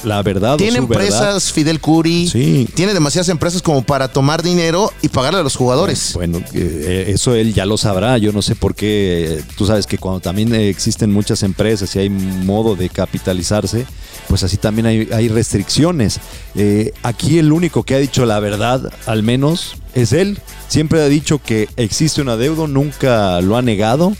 la 0.04 0.22
verdad. 0.22 0.56
Tiene 0.56 0.78
empresas, 0.78 1.52
Fidel 1.52 1.80
Curi. 1.80 2.28
Sí. 2.28 2.68
Tiene 2.74 2.94
demasiadas 2.94 3.28
empresas 3.28 3.62
como 3.62 3.82
para 3.82 4.08
tomar 4.08 4.42
dinero 4.42 4.92
y 5.02 5.08
pagarle 5.08 5.40
a 5.40 5.42
los 5.42 5.56
jugadores. 5.56 6.12
Bueno, 6.14 6.40
eh, 6.52 7.06
eso 7.08 7.34
él 7.34 7.54
ya 7.54 7.66
lo 7.66 7.76
sabrá. 7.76 8.18
Yo 8.18 8.32
no 8.32 8.42
sé 8.42 8.54
por 8.54 8.74
qué. 8.74 9.42
Tú 9.56 9.66
sabes 9.66 9.86
que 9.86 9.98
cuando 9.98 10.20
también 10.20 10.54
existen 10.54 11.12
muchas 11.12 11.42
empresas 11.42 11.94
y 11.96 11.98
hay 12.00 12.10
modo 12.10 12.76
de 12.76 12.88
capitalizarse, 12.88 13.86
pues 14.28 14.42
así 14.42 14.56
también 14.56 14.86
hay, 14.86 15.28
restricciones. 15.28 16.20
Eh, 16.54 16.92
aquí 17.02 17.38
el 17.38 17.52
único 17.52 17.82
que 17.82 17.94
ha 17.94 17.98
dicho 17.98 18.26
la 18.26 18.40
verdad, 18.40 18.92
al 19.06 19.22
menos, 19.22 19.76
es 19.94 20.12
él. 20.12 20.38
Siempre 20.68 21.00
ha 21.00 21.08
dicho 21.08 21.40
que 21.42 21.68
existe 21.76 22.20
un 22.20 22.28
adeudo, 22.28 22.66
nunca 22.66 23.40
lo 23.40 23.56
ha 23.56 23.62
negado. 23.62 24.16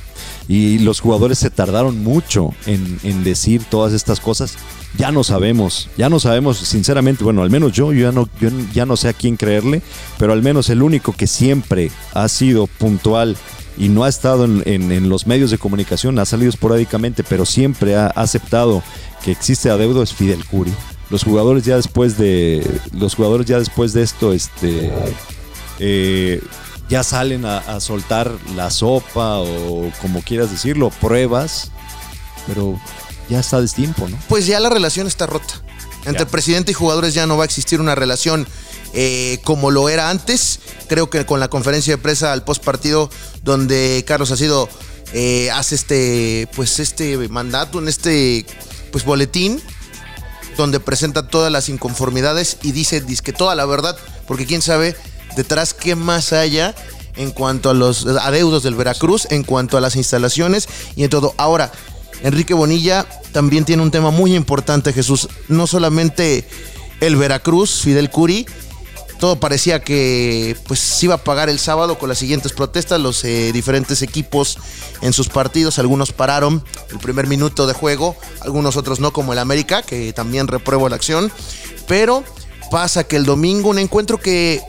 Y 0.49 0.79
los 0.79 1.01
jugadores 1.01 1.39
se 1.39 1.51
tardaron 1.51 2.05
mucho 2.05 2.51
en, 2.67 3.25
decir 3.25 3.63
todas 3.69 3.93
estas 3.93 4.21
cosas 4.21 4.57
ya 4.97 5.11
no 5.11 5.25
sabemos, 5.25 5.91
ya 5.99 6.09
no 6.09 6.21
sabemos, 6.21 6.57
sinceramente, 6.57 7.23
bueno, 7.23 7.43
al 7.43 7.51
menos 7.51 7.73
yo, 7.73 7.93
yo 7.93 8.11
ya 8.11 8.13
no, 8.13 8.29
ya 8.73 8.87
no 8.87 8.97
sé 8.97 9.09
a 9.09 9.13
quién 9.13 9.37
creerle, 9.37 9.83
pero 10.19 10.33
al 10.33 10.43
menos 10.43 10.71
el 10.71 10.83
único 10.83 11.13
que 11.13 11.27
siempre 11.27 11.91
ha 12.15 12.29
sido 12.29 12.67
puntual 12.67 13.37
y 13.79 13.89
no 13.89 14.05
ha 14.05 14.09
estado 14.09 14.45
en, 14.45 15.09
los 15.09 15.27
medios 15.27 15.51
de 15.51 15.59
comunicación, 15.59 16.19
ha 16.19 16.25
salido 16.25 16.51
esporádicamente, 16.51 17.23
pero 17.25 17.45
siempre 17.45 17.97
ha 17.97 18.07
aceptado 18.07 18.83
que 19.25 19.33
existe 19.33 19.71
adeudo 19.71 20.03
es 20.03 20.15
Fidel 20.15 20.45
Curi. 20.45 20.73
Los 21.11 21.25
jugadores 21.25 21.65
ya 21.65 21.77
después 21.77 22.17
de, 22.17 22.67
los 22.93 23.15
jugadores 23.15 23.47
ya 23.47 23.59
después 23.59 23.93
de 23.93 24.03
esto, 24.03 24.33
este, 24.33 24.91
eh, 25.79 26.41
ya 26.89 27.03
salen 27.03 27.45
a, 27.45 27.59
a 27.59 27.81
soltar 27.81 28.33
la 28.55 28.71
sopa 28.71 29.39
o 29.39 29.91
como 30.01 30.23
quieras 30.23 30.51
decirlo, 30.51 30.91
pruebas, 30.91 31.71
pero 32.47 32.79
ya 33.29 33.41
está 33.41 33.61
de 33.61 33.69
tiempo, 33.69 34.09
¿no? 34.09 34.19
Pues 34.29 34.47
ya 34.47 34.61
la 34.61 34.69
relación 34.69 35.07
está 35.07 35.27
rota. 35.27 35.63
Entre 36.05 36.25
presidente 36.25 36.71
y 36.71 36.75
jugadores 36.75 37.15
ya 37.15 37.27
no 37.27 37.37
va 37.37 37.43
a 37.43 37.47
existir 37.47 37.81
una 37.81 37.97
relación 37.97 38.47
eh, 38.95 39.41
como 39.43 39.71
lo 39.71 39.89
era 39.89 40.11
antes. 40.11 40.61
Creo 40.89 41.11
que 41.11 41.27
con 41.27 41.41
la 41.41 41.49
conferencia 41.49 41.97
de 41.97 42.03
prensa 42.03 42.33
al 42.33 42.45
post 42.45 42.65
partido, 42.65 43.11
donde 43.43 44.05
Carlos 44.07 44.31
ha 44.31 44.37
sido 44.37 44.69
eh, 45.13 45.51
hace 45.51 45.75
este, 45.75 46.49
pues 46.55 46.79
este 46.79 47.17
mandato, 47.29 47.81
en 47.81 47.89
este 47.89 48.47
pues 48.93 49.05
boletín, 49.05 49.61
donde 50.57 50.79
presenta 50.79 51.27
todas 51.29 51.51
las 51.51 51.69
inconformidades 51.69 52.59
y 52.63 52.71
dice, 52.71 53.01
dice 53.01 53.23
que 53.23 53.33
toda 53.33 53.57
la 53.57 53.67
verdad, 53.67 53.97
porque 54.29 54.47
quién 54.47 54.63
sabe 54.63 54.97
detrás 55.37 55.75
qué 55.75 55.95
más 55.95 56.33
haya 56.33 56.75
en 57.17 57.31
cuanto 57.31 57.71
a 57.71 57.75
los 57.75 58.07
adeudos 58.07 58.63
del 58.63 58.75
Veracruz, 58.75 59.27
en 59.31 59.43
cuanto 59.43 59.77
a 59.77 59.81
las 59.81 59.97
instalaciones 59.97 60.69
y 60.97 61.05
en 61.05 61.11
todo. 61.11 61.35
Ahora, 61.37 61.73
Enrique 62.23 62.55
Bonilla 62.55 63.07
también 63.33 63.65
tiene 63.65 63.83
un 63.83 63.91
tema 63.91 64.11
muy 64.11 64.35
importante, 64.35 64.93
Jesús. 64.93 65.29
No 65.49 65.67
solamente 65.67 66.47
el 67.01 67.17
Veracruz, 67.17 67.81
Fidel 67.83 68.11
Curi, 68.11 68.47
todo 69.19 69.41
parecía 69.41 69.81
que 69.81 70.57
pues 70.67 70.81
se 70.81 71.07
iba 71.07 71.15
a 71.15 71.25
pagar 71.25 71.49
el 71.49 71.59
sábado 71.59 71.99
con 71.99 72.09
las 72.09 72.19
siguientes 72.19 72.53
protestas, 72.53 73.01
los 73.01 73.25
eh, 73.25 73.51
diferentes 73.53 74.03
equipos 74.03 74.59
en 75.01 75.13
sus 75.13 75.29
partidos, 75.29 75.79
algunos 75.79 76.13
pararon 76.13 76.63
el 76.91 76.99
primer 76.99 77.27
minuto 77.27 77.67
de 77.67 77.73
juego, 77.73 78.17
algunos 78.41 78.77
otros 78.77 79.01
no, 79.01 79.13
como 79.13 79.33
el 79.33 79.39
América, 79.39 79.83
que 79.83 80.13
también 80.13 80.49
repruebo 80.49 80.89
la 80.89 80.97
acción, 80.97 81.33
pero 81.87 82.25
pasa 82.71 83.05
que 83.05 83.17
el 83.17 83.25
domingo 83.25 83.71
un 83.71 83.79
encuentro 83.79 84.19
que, 84.19 84.61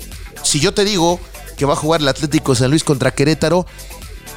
si 0.43 0.59
yo 0.59 0.73
te 0.73 0.85
digo 0.85 1.19
que 1.57 1.65
va 1.65 1.73
a 1.73 1.77
jugar 1.77 2.01
el 2.01 2.07
Atlético 2.07 2.55
San 2.55 2.69
Luis 2.69 2.83
contra 2.83 3.11
Querétaro, 3.11 3.65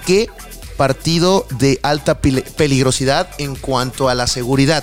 que 0.06 0.28
partido 0.76 1.46
de 1.58 1.78
alta 1.82 2.20
peligrosidad 2.20 3.28
en 3.38 3.54
cuanto 3.54 4.08
a 4.08 4.14
la 4.14 4.26
seguridad. 4.26 4.82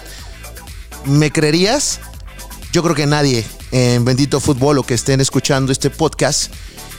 ¿Me 1.05 1.31
creerías? 1.31 1.99
Yo 2.71 2.83
creo 2.83 2.95
que 2.95 3.07
nadie 3.07 3.43
en 3.71 4.05
Bendito 4.05 4.39
Fútbol 4.39 4.77
o 4.77 4.83
que 4.83 4.93
estén 4.93 5.21
escuchando 5.21 5.71
este 5.71 5.89
podcast 5.89 6.53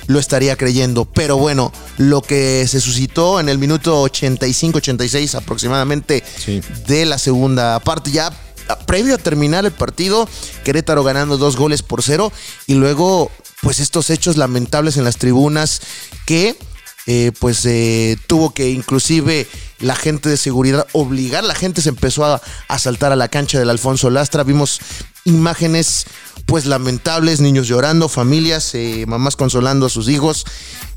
lo 0.09 0.19
estaría 0.19 0.57
creyendo. 0.57 1.05
Pero 1.05 1.37
bueno, 1.37 1.73
lo 1.99 2.23
que 2.23 2.67
se 2.67 2.81
suscitó 2.81 3.39
en 3.39 3.49
el 3.49 3.59
minuto 3.59 4.05
85-86 4.05 5.37
aproximadamente 5.37 6.25
de 6.89 7.07
la 7.07 7.19
segunda 7.19 7.79
parte, 7.79 8.11
ya 8.11 8.33
previo 8.87 9.15
a 9.15 9.19
terminar 9.19 9.65
el 9.65 9.73
partido, 9.73 10.29
Querétaro 10.65 11.05
ganando 11.05 11.37
dos 11.37 11.57
goles 11.57 11.83
por 11.83 12.03
cero 12.03 12.33
y 12.67 12.75
luego 12.75 13.31
pues 13.62 13.81
estos 13.81 14.11
hechos 14.11 14.37
lamentables 14.37 14.97
en 14.97 15.05
las 15.05 15.17
tribunas 15.17 15.81
que 16.27 16.57
eh, 17.11 17.33
pues 17.41 17.65
eh, 17.65 18.19
tuvo 18.27 18.53
que 18.53 18.69
inclusive 18.69 19.49
la 19.81 19.97
gente 19.97 20.29
de 20.29 20.37
seguridad 20.37 20.87
obligar, 20.93 21.43
la 21.43 21.55
gente 21.55 21.81
se 21.81 21.88
empezó 21.88 22.27
a, 22.27 22.41
saltar 22.79 23.12
a 23.12 23.17
la 23.17 23.29
cancha 23.29 23.59
del 23.59 23.71
Alfonso 23.71 24.11
Lastra, 24.11 24.45
vimos 24.45 24.79
imágenes 25.25 26.05
pues 26.45 26.67
lamentables, 26.67 27.41
niños 27.41 27.67
llorando, 27.67 28.11
familias, 28.11 28.75
eh, 28.75 29.07
mamás 29.09 29.37
consolando 29.37 29.87
a 29.87 29.88
sus 29.88 30.11
hijos, 30.11 30.45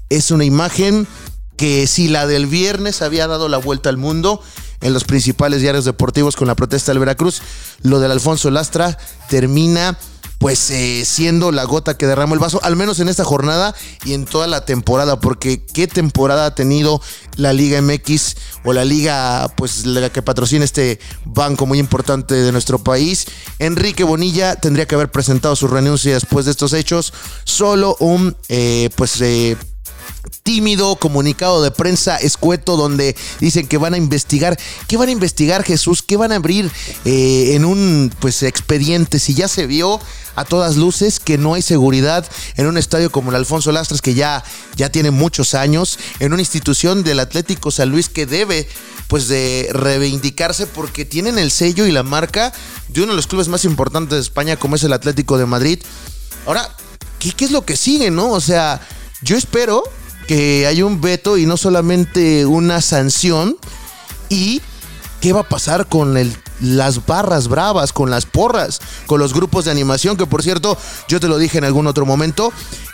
es 0.09 0.31
una 0.31 0.43
imagen 0.43 1.07
que 1.55 1.87
si 1.87 2.09
la 2.09 2.27
del 2.27 2.45
viernes 2.45 3.01
había 3.01 3.27
dado 3.27 3.47
la 3.47 3.57
vuelta 3.57 3.87
al 3.87 3.95
mundo 3.95 4.43
en 4.81 4.93
los 4.93 5.05
principales 5.05 5.61
diarios 5.61 5.85
deportivos 5.85 6.35
con 6.35 6.47
la 6.47 6.55
protesta 6.55 6.91
del 6.91 6.99
Veracruz, 6.99 7.41
lo 7.83 8.01
del 8.01 8.11
Alfonso 8.11 8.51
Lastra 8.51 8.97
termina 9.29 9.97
pues 10.41 10.71
eh, 10.71 11.05
siendo 11.05 11.51
la 11.51 11.65
gota 11.65 11.95
que 11.95 12.07
derramó 12.07 12.33
el 12.33 12.39
vaso, 12.39 12.59
al 12.63 12.75
menos 12.75 12.99
en 12.99 13.09
esta 13.09 13.23
jornada 13.23 13.75
y 14.03 14.15
en 14.15 14.25
toda 14.25 14.47
la 14.47 14.65
temporada, 14.65 15.19
porque 15.19 15.63
qué 15.63 15.87
temporada 15.87 16.47
ha 16.47 16.55
tenido 16.55 16.99
la 17.35 17.53
Liga 17.53 17.79
MX 17.79 18.35
o 18.63 18.73
la 18.73 18.83
liga, 18.83 19.53
pues 19.55 19.85
la 19.85 20.09
que 20.09 20.23
patrocina 20.23 20.65
este 20.65 20.99
banco 21.25 21.67
muy 21.67 21.77
importante 21.77 22.33
de 22.33 22.51
nuestro 22.51 22.79
país. 22.79 23.27
Enrique 23.59 24.03
Bonilla 24.03 24.55
tendría 24.55 24.87
que 24.87 24.95
haber 24.95 25.11
presentado 25.11 25.55
su 25.55 25.67
renuncia 25.67 26.15
después 26.15 26.45
de 26.45 26.51
estos 26.51 26.73
hechos. 26.73 27.13
Solo 27.43 27.95
un, 27.99 28.35
eh, 28.49 28.89
pues, 28.95 29.21
eh, 29.21 29.55
tímido 30.43 30.95
comunicado 30.95 31.61
de 31.61 31.71
prensa 31.71 32.17
escueto 32.17 32.75
donde 32.77 33.15
dicen 33.39 33.67
que 33.67 33.77
van 33.77 33.93
a 33.93 33.97
investigar. 33.97 34.57
¿Qué 34.87 34.97
van 34.97 35.09
a 35.09 35.11
investigar, 35.11 35.63
Jesús? 35.63 36.01
¿Qué 36.01 36.17
van 36.17 36.31
a 36.31 36.35
abrir 36.35 36.71
eh, 37.05 37.51
en 37.55 37.65
un 37.65 38.11
pues 38.19 38.43
expediente? 38.43 39.19
Si 39.19 39.33
ya 39.33 39.47
se 39.47 39.67
vio 39.67 39.99
a 40.35 40.45
todas 40.45 40.77
luces 40.77 41.19
que 41.19 41.37
no 41.37 41.53
hay 41.53 41.61
seguridad 41.61 42.25
en 42.55 42.67
un 42.67 42.77
estadio 42.77 43.11
como 43.11 43.29
el 43.29 43.35
Alfonso 43.35 43.71
Lastras 43.71 44.01
que 44.01 44.13
ya, 44.13 44.43
ya 44.75 44.89
tiene 44.89 45.11
muchos 45.11 45.53
años, 45.53 45.99
en 46.19 46.33
una 46.33 46.41
institución 46.41 47.03
del 47.03 47.19
Atlético 47.19 47.69
San 47.71 47.89
Luis 47.89 48.09
que 48.09 48.25
debe 48.25 48.67
pues 49.07 49.27
de 49.27 49.69
reivindicarse 49.73 50.67
porque 50.67 51.03
tienen 51.03 51.37
el 51.37 51.51
sello 51.51 51.85
y 51.85 51.91
la 51.91 52.03
marca 52.03 52.53
de 52.87 53.01
uno 53.01 53.11
de 53.11 53.17
los 53.17 53.27
clubes 53.27 53.49
más 53.49 53.65
importantes 53.65 54.15
de 54.15 54.21
España 54.21 54.55
como 54.55 54.75
es 54.75 54.83
el 54.83 54.93
Atlético 54.93 55.37
de 55.37 55.45
Madrid. 55.45 55.79
Ahora, 56.45 56.73
¿qué, 57.19 57.31
qué 57.33 57.45
es 57.45 57.51
lo 57.51 57.65
que 57.65 57.75
sigue, 57.75 58.09
no? 58.09 58.31
O 58.31 58.39
sea, 58.39 58.79
yo 59.21 59.35
espero 59.35 59.83
que 60.27 60.67
hay 60.67 60.81
un 60.81 61.01
veto 61.01 61.37
y 61.37 61.45
no 61.45 61.57
solamente 61.57 62.45
una 62.45 62.81
sanción. 62.81 63.57
¿Y 64.29 64.61
qué 65.19 65.33
va 65.33 65.41
a 65.41 65.49
pasar 65.49 65.87
con 65.87 66.17
el, 66.17 66.35
las 66.61 67.05
barras 67.05 67.47
bravas, 67.47 67.91
con 67.91 68.09
las 68.09 68.25
porras, 68.25 68.79
con 69.07 69.19
los 69.19 69.33
grupos 69.33 69.65
de 69.65 69.71
animación? 69.71 70.17
Que 70.17 70.25
por 70.25 70.41
cierto, 70.43 70.77
yo 71.07 71.19
te 71.19 71.27
lo 71.27 71.37
dije 71.37 71.57
en 71.57 71.65
algún 71.65 71.87
otro 71.87 72.05
momento, 72.05 72.53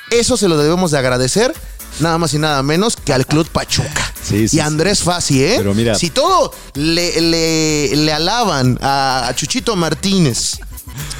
eso 0.10 0.38
se 0.38 0.48
lo 0.48 0.58
debemos 0.58 0.92
de 0.92 0.98
agradecer. 0.98 1.54
Nada 2.00 2.18
más 2.20 2.34
y 2.34 2.38
nada 2.38 2.62
menos 2.62 2.96
que 2.96 3.12
al 3.12 3.26
Club 3.26 3.48
Pachuca. 3.48 4.14
y 4.30 4.60
Andrés 4.60 5.02
Fassi, 5.02 5.44
¿eh? 5.44 5.56
Pero 5.58 5.74
mira. 5.74 5.96
Si 5.96 6.12
todo 6.12 6.54
le, 6.76 7.22
le, 7.22 8.14
alaban 8.14 8.78
a 8.82 9.32
Chuchito 9.36 9.76
Martínez, 9.76 10.60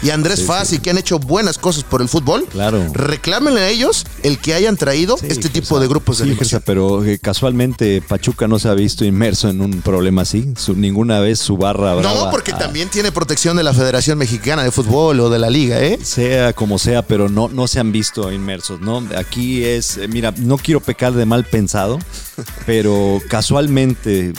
y 0.02 0.10
Andrés 0.10 0.44
Fassi, 0.44 0.80
que 0.80 0.90
han 0.90 0.98
hecho 0.98 1.20
buenas 1.20 1.58
cosas 1.58 1.84
por 1.84 2.02
el 2.02 2.10
fútbol, 2.10 2.46
claro. 2.50 2.86
reclámenle 2.94 3.62
a 3.62 3.70
ellos 3.70 4.06
el 4.24 4.40
que 4.40 4.54
hayan 4.54 4.78
traído 4.78 5.18
este 5.24 5.50
tipo 5.50 5.80
de 5.80 5.88
grupos 5.88 6.20
de 6.20 6.26
sí, 6.26 6.58
pero 6.66 7.04
eh, 7.04 7.20
casualmente 7.20 8.02
Pachuca 8.02 8.48
no 8.48 8.60
se 8.60 8.70
ha 8.70 8.74
visto 8.74 9.06
inmerso 9.06 9.50
en 9.50 9.62
un 9.62 9.82
problema 9.82 10.22
así. 10.24 10.54
ninguna 10.76 11.20
vez 11.20 11.40
su 11.40 11.58
barra 11.58 11.96
brava, 11.96 12.26
No, 12.26 12.32
porque 12.32 12.54
también 12.54 12.90
tiene 12.90 13.12
protección 13.12 13.58
de 13.58 13.64
la 13.64 13.74
Federación 13.74 14.18
Mexicana 14.18 14.64
de 14.64 14.72
Fútbol 14.72 15.20
o 15.20 15.30
de 15.30 15.40
la 15.40 15.50
Liga, 15.50 15.82
¿eh? 15.82 16.00
Sea 16.02 16.54
como 16.54 16.80
sea, 16.80 17.02
pero 17.02 17.30
no, 17.30 17.50
no 17.50 17.68
se 17.68 17.80
han 17.80 17.92
visto 17.92 18.32
inmersos, 18.32 18.82
¿no? 18.82 19.04
Aquí 19.18 19.64
es, 19.64 19.98
eh, 19.98 20.08
mira, 20.08 20.34
no 20.38 20.58
quiero 20.58 20.80
pecar 20.80 21.14
de 21.14 21.26
mal 21.26 21.44
pensado, 21.44 22.00
pero 22.66 23.22
casualmente 23.30 24.34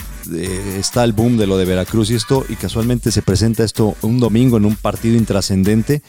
está 0.77 1.03
el 1.03 1.13
boom 1.13 1.37
de 1.37 1.47
lo 1.47 1.57
de 1.57 1.65
Veracruz 1.65 2.09
y 2.11 2.15
esto, 2.15 2.45
y 2.49 2.55
casualmente 2.55 3.11
se 3.11 3.21
presenta 3.21 3.63
esto 3.63 3.95
un 4.01 4.19
domingo 4.19 4.57
en 4.57 4.65
un 4.65 4.75
partido 4.75 5.17
intrascendente. 5.17 6.01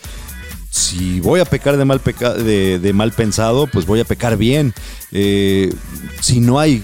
Si 0.71 1.21
voy 1.21 1.41
a 1.41 1.45
pecar 1.45 1.77
de 1.77 1.85
mal, 1.85 2.01
de, 2.01 2.93
mal 2.95 3.13
pensado, 3.13 3.67
pues 3.67 3.87
voy 3.87 4.01
a 4.01 4.05
pecar 4.05 4.37
bien. 4.37 4.73
Eh, 5.11 5.73
si 6.21 6.41
no 6.41 6.61
hay 6.61 6.83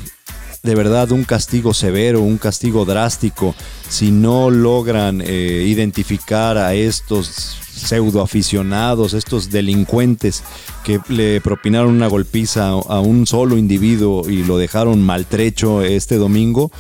de 0.63 0.75
verdad 0.75 1.13
un 1.13 1.23
castigo 1.23 1.73
severo, 1.73 2.21
un 2.21 2.39
castigo 2.39 2.85
drástico, 2.85 3.55
si 3.89 4.11
no 4.11 4.51
logran 4.51 5.23
eh, 5.25 5.65
identificar 5.67 6.59
a 6.59 6.75
estos 6.75 7.59
pseudo 7.77 8.23
aficionados, 8.23 9.15
estos 9.15 9.51
delincuentes 9.51 10.43
que 10.83 10.99
le 11.09 11.41
propinaron 11.41 11.95
una 11.95 12.09
golpiza 12.09 12.71
a 12.71 13.01
un 13.01 13.27
solo 13.27 13.57
individuo 13.59 14.29
y 14.29 14.45
lo 14.45 14.59
dejaron 14.59 15.03
maltrecho 15.03 15.83
este 15.83 16.17
domingo, 16.17 16.73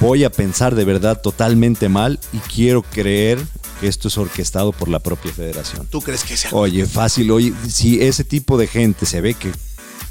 voy 0.00 0.24
a 0.24 0.30
pensar 0.30 0.74
de 0.74 0.84
verdad 0.84 1.20
totalmente 1.20 1.88
mal 1.88 2.18
y 2.32 2.38
quiero 2.38 2.82
creer 2.82 3.38
que 3.80 3.88
esto 3.88 4.08
es 4.08 4.18
orquestado 4.18 4.72
por 4.72 4.88
la 4.88 4.98
propia 4.98 5.32
federación. 5.32 5.86
¿Tú 5.86 6.00
crees 6.00 6.24
que 6.24 6.36
sea? 6.36 6.50
Oye, 6.52 6.86
fácil, 6.86 7.30
oye, 7.30 7.52
si 7.68 8.00
ese 8.00 8.24
tipo 8.24 8.58
de 8.58 8.66
gente 8.66 9.06
se 9.06 9.20
ve 9.20 9.34
que... 9.34 9.52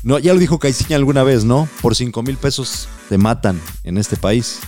No, 0.03 0.19
ya 0.19 0.33
lo 0.33 0.39
dijo 0.39 0.59
Caiciña 0.59 0.95
alguna 0.95 1.23
vez, 1.23 1.43
¿no? 1.43 1.67
Por 1.81 1.95
5 1.95 2.21
mil 2.23 2.37
pesos 2.37 2.87
te 3.09 3.17
matan 3.17 3.59
en 3.83 3.97
este 3.97 4.15
país 4.15 4.59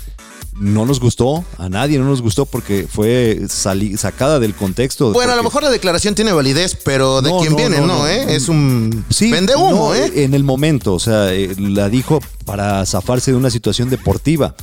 no 0.60 0.86
nos 0.86 1.00
gustó, 1.00 1.44
a 1.58 1.70
nadie 1.70 1.98
no 1.98 2.06
nos 2.06 2.22
gustó 2.22 2.46
porque 2.46 2.88
fue 2.90 3.42
sacada 3.48 4.40
del 4.40 4.54
contexto. 4.54 5.12
Bueno, 5.14 5.32
a 5.34 5.36
lo 5.36 5.44
mejor 5.44 5.64
la 5.64 5.70
declaración 5.70 6.16
tiene 6.16 6.34
validez, 6.34 6.78
pero 6.84 7.22
de 7.22 7.32
quién 7.40 7.56
viene, 7.56 7.80
no, 7.80 8.08
¿eh? 8.08 8.36
Es 8.36 8.50
un 8.50 9.06
sí, 9.10 9.32
vende 9.32 9.56
humo, 9.56 9.96
¿eh? 9.96 10.12
En 10.24 10.34
el 10.34 10.44
momento, 10.44 10.94
o 10.94 11.00
sea, 11.00 11.34
eh, 11.34 11.56
la 11.58 11.90
dijo 11.90 12.20
para 12.46 12.86
zafarse 12.86 13.32
de 13.32 13.38
una 13.38 13.50
situación 13.50 13.90
deportiva, 13.90 14.56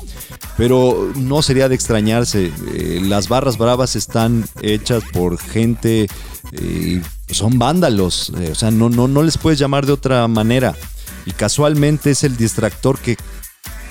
pero 0.56 1.10
no 1.16 1.42
sería 1.42 1.68
de 1.68 1.74
extrañarse. 1.74 2.52
Eh, 2.74 3.00
las 3.02 3.28
barras 3.28 3.56
bravas 3.56 3.96
están 3.96 4.46
hechas 4.60 5.02
por 5.12 5.38
gente, 5.38 6.08
eh, 6.52 7.02
son 7.30 7.58
vándalos, 7.58 8.30
o 8.30 8.54
sea, 8.54 8.70
no, 8.70 8.90
no, 8.90 9.08
no 9.08 9.22
les 9.22 9.38
puedes 9.38 9.58
llamar 9.58 9.86
de 9.86 9.92
otra 9.92 10.28
manera. 10.28 10.74
Y 11.24 11.32
casualmente 11.32 12.12
es 12.12 12.22
el 12.22 12.36
distractor 12.36 12.98
que... 12.98 13.16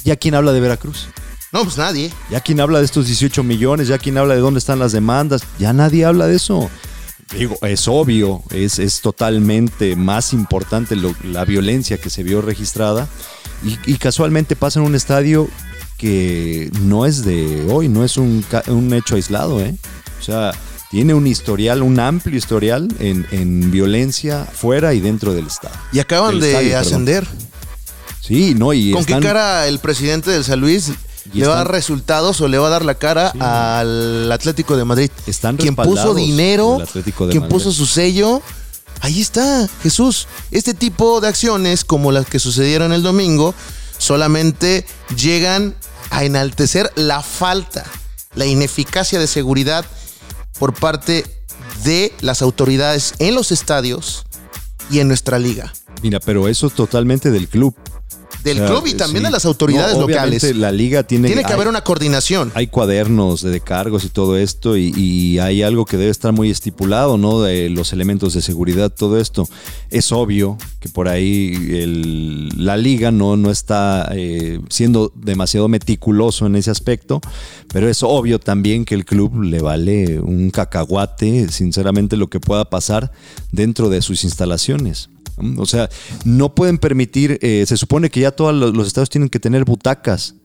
¿Ya 0.06 0.16
quién 0.16 0.36
habla 0.36 0.54
de 0.54 0.62
Veracruz? 0.62 1.08
No, 1.56 1.64
pues 1.64 1.78
nadie. 1.78 2.12
Ya 2.30 2.42
quien 2.42 2.60
habla 2.60 2.80
de 2.80 2.86
estos 2.86 3.08
18 3.08 3.42
millones, 3.42 3.88
ya 3.88 3.98
quien 3.98 4.18
habla 4.18 4.34
de 4.36 4.42
dónde 4.42 4.58
están 4.58 4.78
las 4.78 4.92
demandas, 4.92 5.42
ya 5.58 5.72
nadie 5.72 6.04
habla 6.04 6.28
de 6.28 6.36
eso. 6.36 6.70
Digo, 7.32 7.58
es 7.62 7.88
obvio, 7.88 8.44
es, 8.50 8.78
es 8.78 9.00
totalmente 9.00 9.96
más 9.96 10.34
importante 10.34 10.98
la 11.24 11.46
violencia 11.46 11.98
que 11.98 12.10
se 12.10 12.24
vio 12.24 12.42
registrada 12.42 13.08
y, 13.86 13.96
casualmente 13.96 14.58
pasa 14.58 14.82
en 14.82 14.86
un 14.86 14.96
estadio 14.96 15.48
que 15.98 16.70
no 16.82 17.06
es 17.06 17.24
de 17.24 17.66
hoy, 17.72 17.88
no 17.88 18.04
es 18.04 18.18
un, 18.18 18.44
hecho 18.92 19.16
aislado, 19.16 19.62
¿eh? 19.62 19.74
O 20.20 20.24
sea, 20.24 20.52
tiene 20.92 21.14
un 21.14 21.26
historial, 21.26 21.84
un 21.84 22.02
amplio 22.02 22.38
historial 22.38 22.90
en, 23.00 23.72
violencia 23.72 24.44
fuera 24.44 24.94
y 24.94 25.00
dentro 25.00 25.34
del 25.34 25.48
estado. 25.48 25.76
Y 25.94 26.00
acaban 26.00 26.38
de 26.38 26.76
ascender. 26.76 27.26
Sí, 28.20 28.56
no, 28.56 28.74
y 28.74 28.92
¿Con 28.92 29.06
qué 29.06 29.20
cara 29.22 29.68
el 29.68 29.80
presidente 29.80 30.32
del 30.32 30.44
San 30.44 30.60
Luis 30.60 30.92
le 31.36 31.48
va 31.48 31.54
a 31.54 31.58
dar 31.58 31.72
resultados 31.72 32.40
o 32.42 32.48
le 32.48 32.58
va 32.58 32.68
a 32.68 32.70
dar 32.70 32.86
la 32.86 32.96
cara 32.96 33.34
al 33.40 34.32
Atlético 34.32 34.78
de 34.78 34.86
Madrid. 34.86 35.12
Están 35.28 35.58
quien 35.58 35.76
puso 35.76 36.14
dinero, 36.14 36.82
quien 37.30 37.48
puso 37.48 37.72
su 37.72 37.86
sello. 37.86 38.42
Ahí 39.02 39.22
está, 39.22 39.68
Jesús. 39.84 40.28
Este 40.52 40.74
tipo 40.74 41.22
de 41.22 41.28
acciones, 41.28 41.84
como 41.84 42.12
las 42.12 42.26
que 42.26 42.40
sucedieron 42.40 42.94
el 42.94 43.04
domingo, 43.04 43.54
solamente 43.98 44.86
llegan 45.16 45.76
a 46.10 46.24
enaltecer 46.24 46.92
la 46.96 47.22
falta, 47.22 47.84
la 48.36 48.46
ineficacia 48.46 49.20
de 49.20 49.28
seguridad 49.28 49.86
por 50.60 50.74
parte 50.74 51.26
de 51.84 52.14
las 52.22 52.42
autoridades 52.42 53.14
en 53.20 53.36
los 53.36 53.52
estadios 53.52 54.26
y 54.90 55.00
en 55.00 55.08
nuestra 55.08 55.40
liga. 55.40 55.74
Mira, 56.02 56.20
pero 56.20 56.48
eso 56.48 56.68
es 56.68 56.74
totalmente 56.74 57.32
del 57.32 57.48
club 57.48 57.76
del 58.46 58.64
club 58.64 58.86
y 58.86 58.94
también 58.94 59.24
de 59.24 59.32
las 59.32 59.46
autoridades 59.46 59.98
locales. 59.98 60.56
La 60.56 60.72
liga 60.72 61.04
tiene, 61.04 61.28
tiene 61.28 61.44
que 61.44 61.52
haber 61.52 61.68
una 61.68 61.84
coordinación. 61.84 62.52
Hay 62.54 62.68
cuadernos 62.68 63.42
de 63.42 63.60
cargos 63.60 64.06
y 64.06 64.10
todo 64.10 64.38
esto 64.38 64.78
y, 64.78 65.40
hay 65.40 65.64
algo 65.64 65.86
que 65.86 65.98
debe 65.98 66.12
estar 66.12 66.32
muy 66.32 66.50
estipulado, 66.50 67.18
¿no? 67.18 67.42
De 67.42 67.70
los 67.70 67.92
elementos 67.92 68.34
de 68.34 68.42
seguridad, 68.42 68.92
todo 68.92 69.20
esto. 69.20 69.48
Es 69.90 70.12
obvio 70.12 70.58
que 70.80 70.88
por 70.88 71.10
ahí 71.10 72.52
la 72.56 72.78
liga 72.78 73.12
no, 73.12 73.36
no 73.36 73.52
está 73.52 74.10
eh, 74.14 74.60
siendo 74.70 75.12
demasiado 75.16 75.68
meticuloso 75.68 76.46
en 76.46 76.56
ese 76.56 76.72
aspecto, 76.72 77.22
pero 77.74 77.90
es 77.90 78.04
obvio 78.04 78.40
también 78.40 78.86
que 78.86 78.96
el 78.96 79.06
club 79.06 79.42
le 79.42 79.62
vale 79.62 80.20
un 80.20 80.52
cacahuate, 80.52 81.50
sinceramente, 81.50 82.16
lo 82.16 82.30
que 82.30 82.40
pueda 82.40 82.66
pasar 82.70 83.12
dentro 83.52 83.90
de 83.90 84.02
sus 84.02 84.24
instalaciones. 84.24 85.10
O 85.58 85.66
sea, 85.66 85.90
no 86.24 86.56
pueden 86.56 86.78
permitir, 86.78 87.40
eh, 87.42 87.66
se 87.68 87.78
supone 87.78 88.10
que 88.10 88.22
ya 88.22 88.32
todos 88.32 88.54
los, 88.54 88.88
estados 88.88 89.10
tienen 89.10 89.30
que 89.30 89.40
tener 89.40 89.66
butacas. 89.66 90.36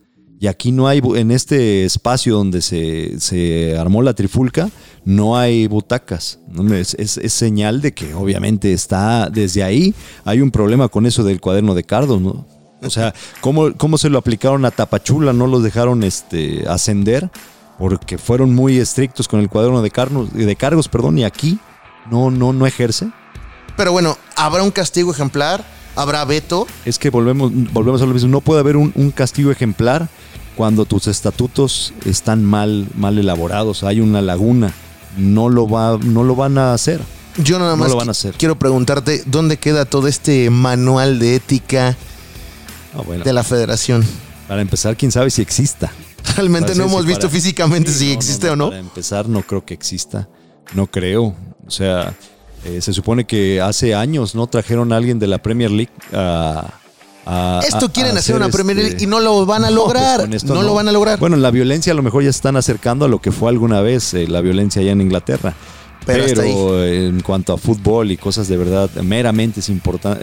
Y 0.40 0.46
aquí 0.46 0.72
no 0.72 0.88
hay, 0.88 1.02
en 1.16 1.30
este 1.30 1.84
espacio 1.84 2.34
donde 2.34 2.62
se, 2.62 3.76
armó 3.78 4.02
la 4.02 4.14
trifulca, 4.14 4.70
no 5.04 5.36
hay 5.36 5.66
butacas. 5.66 6.38
Es, 6.72 7.16
señal 7.32 7.82
de 7.82 7.92
que 7.92 8.14
obviamente 8.14 8.72
está 8.72 9.28
desde 9.28 9.62
ahí, 9.62 9.94
hay 10.24 10.40
un 10.40 10.50
problema 10.50 10.88
con 10.88 11.04
eso 11.04 11.24
del 11.24 11.40
cuaderno 11.40 11.74
de 11.74 11.84
cardos, 11.84 12.20
¿no? 12.22 12.46
O 12.82 12.88
sea, 12.88 13.12
¿cómo, 13.42 13.74
cómo 13.76 13.98
se 13.98 14.08
lo 14.08 14.16
aplicaron 14.18 14.64
a 14.64 14.70
Tapachula? 14.70 15.34
¿No 15.34 15.46
los 15.46 15.62
dejaron 15.62 16.02
este, 16.02 16.66
ascender? 16.66 17.30
Porque 17.78 18.16
fueron 18.16 18.54
muy 18.54 18.78
estrictos 18.78 19.28
con 19.28 19.40
el 19.40 19.50
cuaderno 19.50 19.82
de, 19.82 19.90
cargos, 19.90 20.32
de 20.32 20.56
cargos, 20.56 20.88
perdón, 20.88 21.18
y 21.18 21.24
aquí 21.24 21.58
no, 22.10 22.30
no, 22.30 22.54
no 22.54 22.66
ejerce. 22.66 23.10
Pero 23.80 23.92
bueno, 23.92 24.18
habrá 24.36 24.62
un 24.62 24.70
castigo 24.70 25.10
ejemplar, 25.10 25.64
habrá 25.96 26.22
veto. 26.26 26.66
Es 26.84 26.98
que 26.98 27.08
volvemos, 27.08 27.50
volvemos 27.72 28.02
a 28.02 28.04
lo 28.04 28.12
mismo. 28.12 28.28
No 28.28 28.42
puede 28.42 28.60
haber 28.60 28.76
un, 28.76 29.10
castigo 29.10 29.50
ejemplar 29.50 30.10
cuando 30.54 30.84
tus 30.84 31.06
estatutos 31.06 31.94
están 32.04 32.44
mal, 32.44 32.88
mal 32.94 33.18
elaborados. 33.18 33.82
Hay 33.82 34.02
una 34.02 34.20
laguna. 34.20 34.74
No 35.16 35.48
lo, 35.48 35.66
va, 35.66 35.96
no 35.96 36.24
lo 36.24 36.36
van 36.36 36.58
a 36.58 36.74
hacer. 36.74 37.00
Yo 37.38 37.58
nada 37.58 37.74
más 37.74 37.88
lo 37.88 37.96
van 37.96 38.08
a 38.08 38.10
hacer. 38.10 38.34
quiero 38.34 38.58
preguntarte, 38.58 39.22
¿dónde 39.24 39.56
queda 39.56 39.86
todo 39.86 40.08
este 40.08 40.50
manual 40.50 41.18
de 41.18 41.36
ética 41.36 41.96
ah, 42.94 43.02
de 43.24 43.32
la 43.32 43.44
federación? 43.44 44.04
Para 44.46 44.60
empezar, 44.60 44.94
quién 44.94 45.10
sabe 45.10 45.30
si 45.30 45.40
exista. 45.40 45.90
Realmente 46.36 46.74
no 46.74 46.84
hemos 46.84 47.06
visto 47.06 47.30
físicamente 47.30 47.90
si 47.90 48.12
existe 48.12 48.50
o 48.50 48.56
no. 48.56 48.68
Para 48.68 48.80
empezar, 48.80 49.26
no 49.26 49.40
creo 49.40 49.64
que 49.64 49.72
exista. 49.72 50.28
No 50.74 50.86
creo. 50.86 51.34
O 51.66 51.70
sea, 51.70 52.14
eh, 52.64 52.80
se 52.80 52.92
supone 52.92 53.26
que 53.26 53.60
hace 53.60 53.94
años 53.94 54.34
no 54.34 54.46
trajeron 54.46 54.92
a 54.92 54.96
alguien 54.96 55.18
de 55.18 55.26
la 55.26 55.38
Premier 55.38 55.70
League 55.70 55.92
a, 56.12 56.74
esto 57.64 57.92
quieren 57.92 58.16
hacer, 58.16 58.34
una 58.34 58.48
Premier 58.48 58.76
League 58.76 58.92
este 58.92 59.04
y 59.04 59.06
no 59.06 59.20
lo 59.20 59.46
van 59.46 59.62
a 59.62 59.68
pues, 59.68 59.74
lograr. 59.76 60.28
No, 60.44 60.62
lo 60.62 60.74
van 60.74 60.88
a 60.88 60.92
lograr. 60.92 61.18
Bueno, 61.18 61.36
la 61.36 61.50
violencia 61.50 61.92
a 61.92 61.96
lo 61.96 62.02
mejor 62.02 62.24
ya 62.24 62.30
están 62.30 62.56
acercando 62.56 63.04
a 63.04 63.08
lo 63.08 63.20
que 63.20 63.30
fue 63.30 63.50
alguna 63.50 63.80
vez 63.80 64.14
eh, 64.14 64.26
la 64.26 64.40
violencia 64.40 64.82
allá 64.82 64.92
en 64.92 65.00
Inglaterra. 65.00 65.54
Pero, 66.06 66.82
en 66.82 67.20
cuanto 67.20 67.52
a 67.52 67.58
fútbol 67.58 68.10
y 68.10 68.16
cosas 68.16 68.48
de 68.48 68.56
verdad 68.56 68.90
meramente, 69.02 69.60
es 69.60 69.70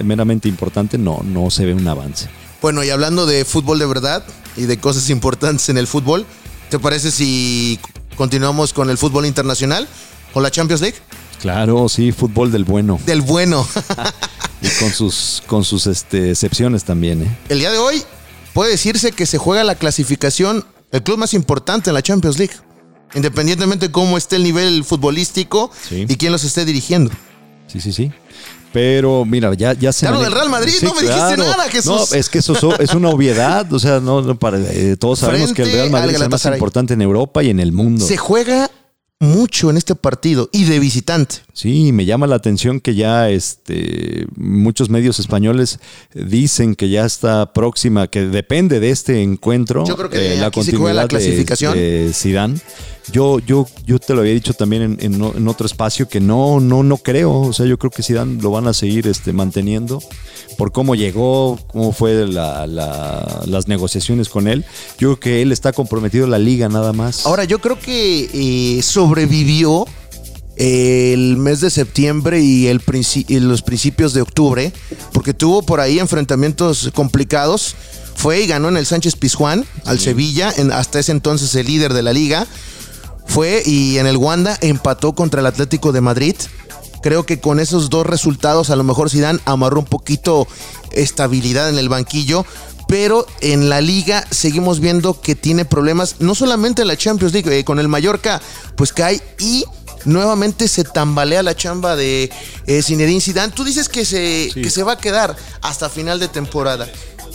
meramente 0.03 0.49
importante, 0.49 0.97
no, 0.97 1.21
no 1.23 1.49
se 1.49 1.65
ve 1.65 1.73
un 1.73 1.87
avance. 1.87 2.27
Bueno, 2.61 2.83
y 2.83 2.89
hablando 2.89 3.25
de 3.25 3.45
fútbol 3.45 3.79
de 3.79 3.85
verdad 3.85 4.23
y 4.57 4.63
de 4.63 4.79
cosas 4.79 5.09
importantes 5.09 5.69
en 5.69 5.77
el 5.77 5.87
fútbol, 5.87 6.25
¿te 6.69 6.79
parece 6.79 7.11
si 7.11 7.79
continuamos 8.17 8.73
con 8.73 8.89
el 8.89 8.97
fútbol 8.97 9.27
internacional? 9.27 9.87
¿Con 10.33 10.43
la 10.43 10.51
Champions 10.51 10.81
League? 10.81 10.97
Claro, 11.47 11.87
sí, 11.87 12.11
fútbol 12.11 12.51
del 12.51 12.65
bueno. 12.65 12.99
Del 13.05 13.21
bueno. 13.21 13.65
y 14.61 14.67
con 14.81 14.91
sus, 14.91 15.41
con 15.47 15.63
sus 15.63 15.87
este, 15.87 16.31
excepciones 16.31 16.83
también. 16.83 17.21
¿eh? 17.21 17.37
El 17.47 17.59
día 17.59 17.71
de 17.71 17.77
hoy 17.77 18.03
puede 18.51 18.71
decirse 18.71 19.13
que 19.13 19.25
se 19.25 19.37
juega 19.37 19.63
la 19.63 19.75
clasificación, 19.75 20.65
el 20.91 21.03
club 21.03 21.19
más 21.19 21.33
importante 21.33 21.89
en 21.89 21.93
la 21.93 22.01
Champions 22.01 22.37
League. 22.37 22.53
Independientemente 23.15 23.87
de 23.87 23.91
cómo 23.93 24.17
esté 24.17 24.35
el 24.35 24.43
nivel 24.43 24.83
futbolístico 24.83 25.71
y 25.89 26.17
quién 26.17 26.33
los 26.33 26.43
esté 26.43 26.65
dirigiendo. 26.65 27.11
Sí, 27.67 27.79
sí, 27.79 27.93
sí. 27.93 28.11
Pero 28.73 29.23
mira, 29.23 29.53
ya, 29.53 29.71
ya 29.71 29.93
se. 29.93 30.05
Claro, 30.05 30.21
del 30.21 30.33
Real 30.33 30.49
Madrid, 30.49 30.73
no 30.81 30.93
me 30.95 31.01
dijiste 31.03 31.37
nada, 31.37 31.69
Jesús. 31.69 32.11
No, 32.11 32.17
es 32.17 32.27
que 32.27 32.39
eso 32.39 32.75
es 32.77 32.93
una 32.93 33.07
obviedad. 33.07 33.71
O 33.71 33.79
sea, 33.79 34.01
no, 34.01 34.37
para, 34.37 34.57
eh, 34.59 34.97
todos 34.99 35.19
sabemos 35.19 35.53
que 35.53 35.61
el 35.61 35.71
Real 35.71 35.91
Madrid 35.91 36.15
es 36.15 36.21
el 36.21 36.29
más 36.29 36.45
importante 36.45 36.93
en 36.93 37.01
Europa 37.01 37.41
y 37.41 37.51
en 37.51 37.61
el 37.61 37.71
mundo. 37.71 38.05
Se 38.05 38.17
juega 38.17 38.69
mucho 39.19 39.69
en 39.69 39.77
este 39.77 39.95
partido 39.95 40.49
y 40.51 40.65
de 40.65 40.79
visitante. 40.79 41.37
Sí, 41.53 41.91
me 41.91 42.05
llama 42.05 42.27
la 42.27 42.35
atención 42.35 42.79
que 42.79 42.95
ya 42.95 43.29
este, 43.29 44.27
muchos 44.35 44.89
medios 44.89 45.19
españoles 45.19 45.79
dicen 46.13 46.75
que 46.75 46.89
ya 46.89 47.05
está 47.05 47.53
próxima, 47.53 48.07
que 48.07 48.25
depende 48.25 48.79
de 48.79 48.91
este 48.91 49.23
encuentro 49.23 49.85
Yo 49.85 49.97
creo 49.97 50.09
que 50.09 50.35
eh, 50.35 50.37
la 50.37 50.51
continuidad 50.51 50.95
la 50.95 51.07
clasificación. 51.07 51.73
de, 51.73 52.11
Zidane. 52.13 52.59
Yo, 53.11 53.39
yo, 53.39 53.67
yo 53.85 53.99
te 53.99 54.13
lo 54.13 54.21
había 54.21 54.33
dicho 54.33 54.53
también 54.53 54.97
en, 54.99 55.47
otro 55.47 55.65
espacio 55.65 56.07
que 56.09 56.19
no, 56.19 56.59
no, 56.59 56.83
no 56.83 56.97
creo. 56.97 57.33
O 57.41 57.53
sea, 57.53 57.65
yo 57.65 57.77
creo 57.77 57.91
que 57.91 58.03
Zidane 58.03 58.41
lo 58.41 58.51
van 58.51 58.67
a 58.67 58.73
seguir 58.73 59.07
este, 59.07 59.33
manteniendo 59.33 60.01
por 60.57 60.71
cómo 60.71 60.95
llegó, 60.95 61.59
cómo 61.67 61.93
fue 61.93 62.27
las 62.27 63.67
negociaciones 63.67 64.27
con 64.27 64.47
él. 64.47 64.65
Yo 64.97 65.09
creo 65.09 65.19
que 65.19 65.41
él 65.41 65.51
está 65.51 65.71
comprometido 65.71 66.25
a 66.25 66.29
la 66.29 66.39
liga 66.39 66.67
nada 66.67 66.93
más. 66.93 67.25
Ahora, 67.25 67.43
yo 67.43 67.59
creo 67.59 67.79
que 67.79 68.29
eh, 68.33 68.81
sobrevivió 68.81 69.85
el 70.57 71.37
mes 71.37 71.61
de 71.61 71.69
septiembre 71.69 72.41
y, 72.41 72.67
el 72.67 72.81
los 73.47 73.61
principios 73.61 74.13
de 74.13 74.21
octubre, 74.21 74.73
porque 75.13 75.33
tuvo 75.33 75.61
por 75.61 75.79
ahí 75.79 75.99
enfrentamientos 75.99 76.89
complicados. 76.93 77.75
Fue 78.15 78.41
y 78.41 78.47
ganó 78.47 78.69
en 78.69 78.77
el 78.77 78.87
Sánchez 78.87 79.15
Pizjuán 79.15 79.63
al 79.85 79.99
Sevilla, 79.99 80.51
en, 80.57 80.71
hasta 80.71 80.99
ese 80.99 81.11
entonces 81.11 81.53
el 81.53 81.67
líder 81.67 81.93
de 81.93 82.01
la 82.01 82.13
liga. 82.13 82.47
Fue 83.27 83.61
y 83.65 83.97
en 83.97 84.07
el 84.07 84.17
Wanda 84.17 84.57
empató 84.61 85.13
contra 85.13 85.41
el 85.41 85.47
Atlético 85.47 85.91
de 85.91 86.01
Madrid. 86.01 86.35
Creo 87.01 87.25
que 87.25 87.39
con 87.39 87.59
esos 87.59 87.89
dos 87.89 88.05
resultados 88.05 88.69
a 88.69 88.75
lo 88.75 88.83
mejor 88.83 89.09
Zidane 89.09 89.39
amarró 89.45 89.79
un 89.79 89.85
poquito 89.85 90.47
estabilidad 90.91 91.69
en 91.69 91.77
el 91.77 91.89
banquillo 91.89 92.45
pero 92.87 93.27
en 93.41 93.69
la 93.69 93.81
liga 93.81 94.25
seguimos 94.31 94.79
viendo 94.79 95.19
que 95.19 95.35
tiene 95.35 95.65
problemas, 95.65 96.15
no 96.19 96.35
solamente 96.35 96.81
en 96.81 96.87
la 96.87 96.97
Champions 96.97 97.33
League, 97.33 97.59
eh, 97.59 97.63
con 97.63 97.79
el 97.79 97.87
Mallorca, 97.87 98.41
pues 98.75 98.93
cae 98.93 99.21
y 99.39 99.65
nuevamente 100.05 100.67
se 100.67 100.85
tambalea 100.85 101.43
la 101.43 101.55
chamba 101.55 101.95
de 101.95 102.31
eh, 102.65 102.81
Zinedine 102.81 103.21
Zidane. 103.21 103.51
Tú 103.51 103.63
dices 103.63 103.89
que 103.89 104.05
se, 104.05 104.49
que 104.53 104.69
se 104.69 104.83
va 104.83 104.93
a 104.93 104.97
quedar 104.97 105.35
hasta 105.61 105.89
final 105.89 106.19
de 106.19 106.29
temporada. 106.29 106.87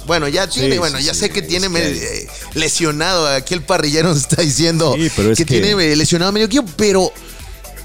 Bueno, 0.06 0.28
ya 0.28 0.46
tiene, 0.46 0.78
bueno, 0.78 0.98
ya 0.98 1.14
sé 1.14 1.30
que 1.30 1.42
tiene 1.42 1.68
eh, 1.78 2.28
lesionado. 2.54 3.26
Aquí 3.26 3.54
el 3.54 3.62
parrillero 3.62 4.08
nos 4.10 4.18
está 4.18 4.42
diciendo 4.42 4.94
que, 5.36 5.44
tiene 5.44 5.74
lesionado 5.96 6.32
medio 6.32 6.46
equipo, 6.46 6.68
pero 6.76 7.12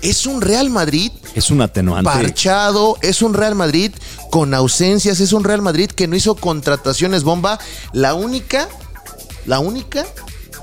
es 0.01 0.25
un 0.25 0.41
Real 0.41 0.69
Madrid. 0.69 1.11
Es 1.35 1.51
un 1.51 1.61
atenuante. 1.61 2.09
Parchado, 2.09 2.97
es 3.01 3.21
un 3.21 3.33
Real 3.33 3.55
Madrid 3.55 3.91
con 4.31 4.53
ausencias, 4.53 5.19
es 5.19 5.33
un 5.33 5.43
Real 5.43 5.61
Madrid 5.61 5.89
que 5.89 6.07
no 6.07 6.15
hizo 6.15 6.35
contrataciones 6.35 7.23
bomba. 7.23 7.59
La 7.93 8.13
única, 8.13 8.67
la 9.45 9.59
única, 9.59 10.05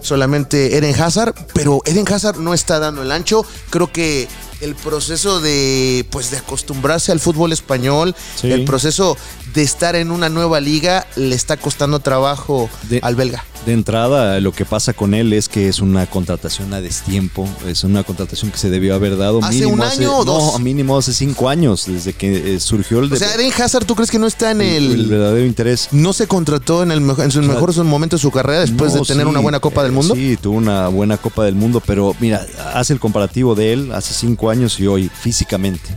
solamente 0.03 0.77
Eden 0.77 1.01
Hazard, 1.01 1.35
pero 1.53 1.81
Eden 1.85 2.07
Hazard 2.11 2.39
no 2.39 2.55
está 2.55 2.79
dando 2.79 3.03
el 3.03 3.13
ancho. 3.13 3.45
Creo 3.71 3.93
que 3.93 4.29
el 4.61 4.75
proceso 4.75 5.41
de 5.41 6.07
pues 6.11 6.31
de 6.31 6.39
acostumbrarse 6.39 7.13
al 7.13 7.21
fútbol 7.21 7.53
español, 7.53 8.15
el 8.43 8.65
proceso 8.65 9.17
de 9.55 9.63
estar 9.63 9.95
en 9.95 10.11
una 10.11 10.29
nueva 10.29 10.61
liga 10.61 11.07
le 11.17 11.35
está 11.35 11.57
costando 11.57 12.01
trabajo 12.01 12.69
al 13.03 13.15
belga. 13.15 13.45
De 13.65 13.73
entrada, 13.73 14.41
lo 14.41 14.53
que 14.53 14.67
pasa 14.67 14.93
con 14.93 15.15
él 15.15 15.33
es 15.33 15.49
que 15.49 15.69
es 15.69 15.81
una 15.81 16.07
contratación 16.07 16.75
a 16.75 16.83
destiempo, 16.83 17.49
es 17.67 17.83
una 17.83 18.05
contratación 18.05 18.51
que 18.51 18.59
se 18.59 18.69
debió 18.69 18.95
haber 18.95 19.17
dado 19.17 19.43
¿Hace 19.43 19.61
mínimo 19.61 19.73
un 19.73 19.81
año 19.81 20.19
o 20.19 20.25
dos? 20.25 20.53
No, 20.53 20.59
mínimo 20.59 20.99
hace 20.99 21.15
cinco 21.15 21.49
años, 21.49 21.87
desde 21.87 22.13
que 22.13 22.57
eh, 22.57 22.61
surgió 22.61 22.99
el... 22.99 23.09
De, 23.09 23.17
o 23.17 23.19
sea, 23.19 23.35
Eden 23.35 23.51
Hazard, 23.59 23.87
¿tú 23.87 23.95
crees 23.95 24.11
que 24.11 24.19
no 24.19 24.27
está 24.27 24.51
en 24.51 24.61
el... 24.61 24.93
El, 24.93 25.07
verdadero 25.07 25.47
interés. 25.47 25.89
¿No 25.93 26.13
se 26.13 26.27
contrató 26.27 26.83
en, 26.83 26.91
el 26.91 26.99
en 26.99 27.31
su 27.31 27.41
mejor 27.41 27.75
momento 27.85 28.17
de 28.17 28.21
su 28.21 28.31
carrera 28.31 28.61
después 28.61 28.93
de 28.93 29.01
tener 29.01 29.27
una 29.27 29.41
buena 29.41 29.61
Copa 29.61 29.83
del 29.83 29.93
eh, 29.93 29.95
Mundo? 29.95 30.15
Sí, 30.15 30.37
tuvo 30.37 30.59
una 30.59 30.89
buena 30.89 31.17
Copa 31.17 31.45
del 31.45 31.55
Mundo, 31.55 31.83
pero 31.87 32.15
mira, 32.21 32.47
hace 32.75 32.93
el 32.93 33.01
comparativo 33.01 33.55
de 33.55 33.73
él 33.73 33.93
hace 33.93 34.13
cinco 34.13 34.51
años 34.51 34.79
y 34.79 34.87
hoy, 34.87 35.09
físicamente 35.09 35.97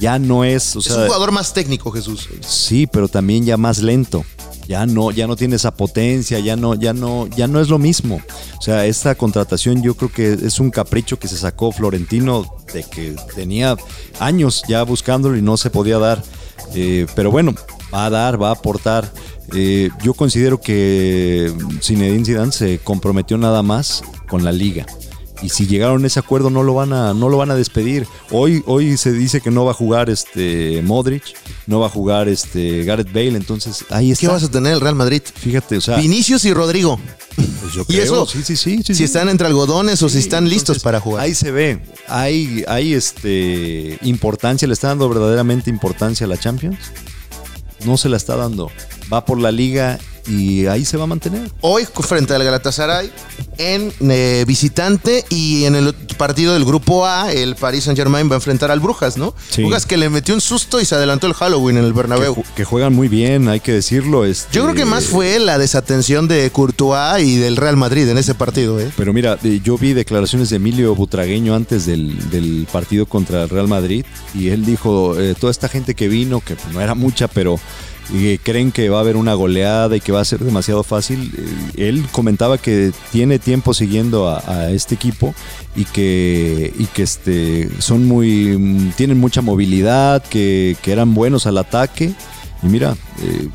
ya 0.00 0.18
no 0.18 0.44
es. 0.44 0.76
es 0.76 0.90
un 0.90 1.06
jugador 1.06 1.32
más 1.32 1.52
técnico, 1.52 1.90
Jesús. 1.90 2.28
Sí, 2.40 2.86
pero 2.86 3.08
también 3.08 3.44
ya 3.44 3.56
más 3.56 3.78
lento. 3.78 4.24
Ya 4.68 4.84
no, 4.84 5.12
ya 5.12 5.28
no 5.28 5.36
tiene 5.36 5.56
esa 5.56 5.74
potencia, 5.74 6.40
ya 6.40 6.56
no, 6.56 6.74
ya 6.74 6.92
no, 6.92 7.28
ya 7.28 7.46
no 7.46 7.60
es 7.60 7.68
lo 7.68 7.78
mismo. 7.78 8.20
O 8.58 8.62
sea, 8.62 8.84
esta 8.86 9.14
contratación 9.14 9.80
yo 9.80 9.94
creo 9.94 10.10
que 10.10 10.32
es 10.32 10.58
un 10.58 10.70
capricho 10.70 11.20
que 11.20 11.28
se 11.28 11.36
sacó 11.36 11.70
Florentino 11.70 12.44
de 12.72 12.82
que 12.82 13.14
tenía 13.36 13.76
años 14.18 14.64
ya 14.66 14.82
buscándolo 14.82 15.36
y 15.36 15.42
no 15.42 15.56
se 15.56 15.70
podía 15.70 15.98
dar. 15.98 16.20
Eh, 16.74 17.06
pero 17.14 17.30
bueno, 17.30 17.54
va 17.94 18.06
a 18.06 18.10
dar, 18.10 18.42
va 18.42 18.48
a 18.48 18.52
aportar. 18.52 19.10
Eh, 19.54 19.90
yo 20.02 20.14
considero 20.14 20.60
que 20.60 21.52
Zinedine 21.80 22.24
Zidane 22.24 22.50
se 22.50 22.78
comprometió 22.78 23.38
nada 23.38 23.62
más 23.62 24.02
con 24.28 24.42
la 24.42 24.50
liga 24.50 24.84
y 25.42 25.50
si 25.50 25.66
llegaron 25.66 26.04
a 26.04 26.06
ese 26.06 26.18
acuerdo 26.18 26.50
no 26.50 26.62
lo 26.62 26.74
van 26.74 26.92
a 26.92 27.14
no 27.14 27.28
lo 27.28 27.36
van 27.36 27.50
a 27.50 27.54
despedir. 27.54 28.06
Hoy 28.30 28.62
hoy 28.66 28.96
se 28.96 29.12
dice 29.12 29.40
que 29.40 29.50
no 29.50 29.64
va 29.64 29.72
a 29.72 29.74
jugar 29.74 30.10
este 30.10 30.82
Modric, 30.82 31.22
no 31.66 31.80
va 31.80 31.86
a 31.86 31.90
jugar 31.90 32.28
este 32.28 32.84
Gareth 32.84 33.12
Bale, 33.12 33.36
entonces 33.36 33.84
ahí 33.90 34.12
está. 34.12 34.20
¿Qué 34.26 34.32
vas 34.32 34.42
a 34.42 34.50
tener 34.50 34.72
el 34.72 34.80
Real 34.80 34.94
Madrid? 34.94 35.22
Fíjate, 35.34 35.76
o 35.76 35.80
sea, 35.80 35.96
Vinicius 35.96 36.44
y 36.44 36.54
Rodrigo. 36.54 36.98
Pues 37.36 37.74
yo 37.74 37.84
creo, 37.86 37.98
y 37.98 38.02
eso, 38.02 38.26
sí, 38.26 38.42
sí, 38.42 38.56
sí, 38.56 38.94
si 38.94 39.04
están 39.04 39.28
entre 39.28 39.46
algodones 39.46 40.02
o 40.02 40.08
si 40.08 40.18
están 40.18 40.48
listos 40.48 40.80
para 40.80 41.00
jugar. 41.00 41.24
Ahí 41.24 41.34
se 41.34 41.50
ve, 41.50 41.80
hay 42.08 42.64
hay 42.66 42.94
este 42.94 43.98
importancia, 44.02 44.66
le 44.66 44.74
está 44.74 44.88
dando 44.88 45.08
verdaderamente 45.08 45.70
importancia 45.70 46.26
a 46.26 46.28
la 46.28 46.38
Champions. 46.38 46.78
No 47.84 47.96
se 47.96 48.08
la 48.08 48.16
está 48.16 48.36
dando. 48.36 48.70
Va 49.12 49.24
por 49.24 49.38
la 49.38 49.52
liga 49.52 49.98
y 50.28 50.66
ahí 50.66 50.84
se 50.84 50.96
va 50.96 51.04
a 51.04 51.06
mantener. 51.06 51.50
Hoy 51.60 51.84
frente 51.84 52.34
al 52.34 52.44
Galatasaray 52.44 53.10
en 53.58 53.92
eh, 54.00 54.44
visitante 54.46 55.24
y 55.28 55.64
en 55.64 55.74
el 55.74 55.94
partido 56.16 56.54
del 56.54 56.64
grupo 56.64 57.06
A, 57.06 57.32
el 57.32 57.56
Paris 57.56 57.84
Saint 57.84 57.98
Germain 57.98 58.28
va 58.28 58.34
a 58.34 58.36
enfrentar 58.36 58.70
al 58.70 58.80
Brujas, 58.80 59.16
¿no? 59.16 59.34
Brujas 59.56 59.86
que 59.86 59.96
le 59.96 60.08
metió 60.08 60.34
un 60.34 60.40
susto 60.40 60.80
y 60.80 60.84
se 60.84 60.94
adelantó 60.94 61.26
el 61.26 61.34
Halloween 61.34 61.78
en 61.78 61.84
el 61.84 61.92
Bernabéu. 61.92 62.42
Que, 62.54 62.64
juegan 62.64 62.94
muy 62.94 63.08
bien, 63.08 63.48
hay 63.48 63.60
que 63.60 63.72
decirlo. 63.72 64.24
Este... 64.24 64.54
Yo 64.54 64.64
creo 64.64 64.74
que 64.74 64.84
más 64.84 65.04
fue 65.06 65.38
la 65.38 65.58
desatención 65.58 66.28
de 66.28 66.50
Courtois 66.50 67.22
y 67.22 67.36
del 67.36 67.56
Real 67.56 67.76
Madrid 67.76 68.08
en 68.08 68.18
ese 68.18 68.34
partido. 68.34 68.80
¿eh? 68.80 68.90
Pero 68.96 69.12
mira, 69.12 69.38
eh, 69.42 69.60
yo 69.62 69.78
vi 69.78 69.92
declaraciones 69.92 70.50
de 70.50 70.56
Emilio 70.56 70.94
Butragueño 70.94 71.54
antes 71.54 71.86
del, 71.86 72.66
partido 72.72 73.06
contra 73.06 73.44
el 73.44 73.48
Real 73.48 73.68
Madrid 73.68 74.04
y 74.34 74.48
él 74.48 74.64
dijo, 74.64 75.18
eh, 75.18 75.34
toda 75.38 75.50
esta 75.50 75.68
gente 75.68 75.94
que 75.94 76.08
vino, 76.08 76.40
que 76.40 76.56
no 76.72 76.80
era 76.80 76.94
mucha, 76.94 77.28
pero 77.28 77.58
y 78.10 78.38
creen 78.38 78.72
que 78.72 78.88
va 78.88 78.98
a 78.98 79.00
haber 79.00 79.16
una 79.16 79.34
goleada 79.34 79.96
y 79.96 80.00
que 80.00 80.12
va 80.12 80.20
a 80.20 80.24
ser 80.24 80.40
demasiado 80.40 80.82
fácil. 80.82 81.32
Eh, 81.76 81.88
él 81.88 82.06
comentaba 82.12 82.58
que 82.58 82.92
tiene 83.10 83.38
tiempo 83.38 83.74
siguiendo 83.74 84.28
a, 84.28 84.70
este 84.70 84.94
equipo 84.94 85.34
y 85.74 85.84
que, 85.84 86.72
y 86.78 86.84
que 86.86 87.02
este, 87.02 87.68
son 87.80 88.06
muy, 88.06 88.92
tienen 88.96 89.18
mucha 89.18 89.42
movilidad, 89.42 90.22
que, 90.24 90.76
eran 90.86 91.14
buenos 91.14 91.46
al 91.46 91.58
ataque. 91.58 92.14
Y 92.62 92.66
mira, 92.66 92.96
eh, 93.22 93.48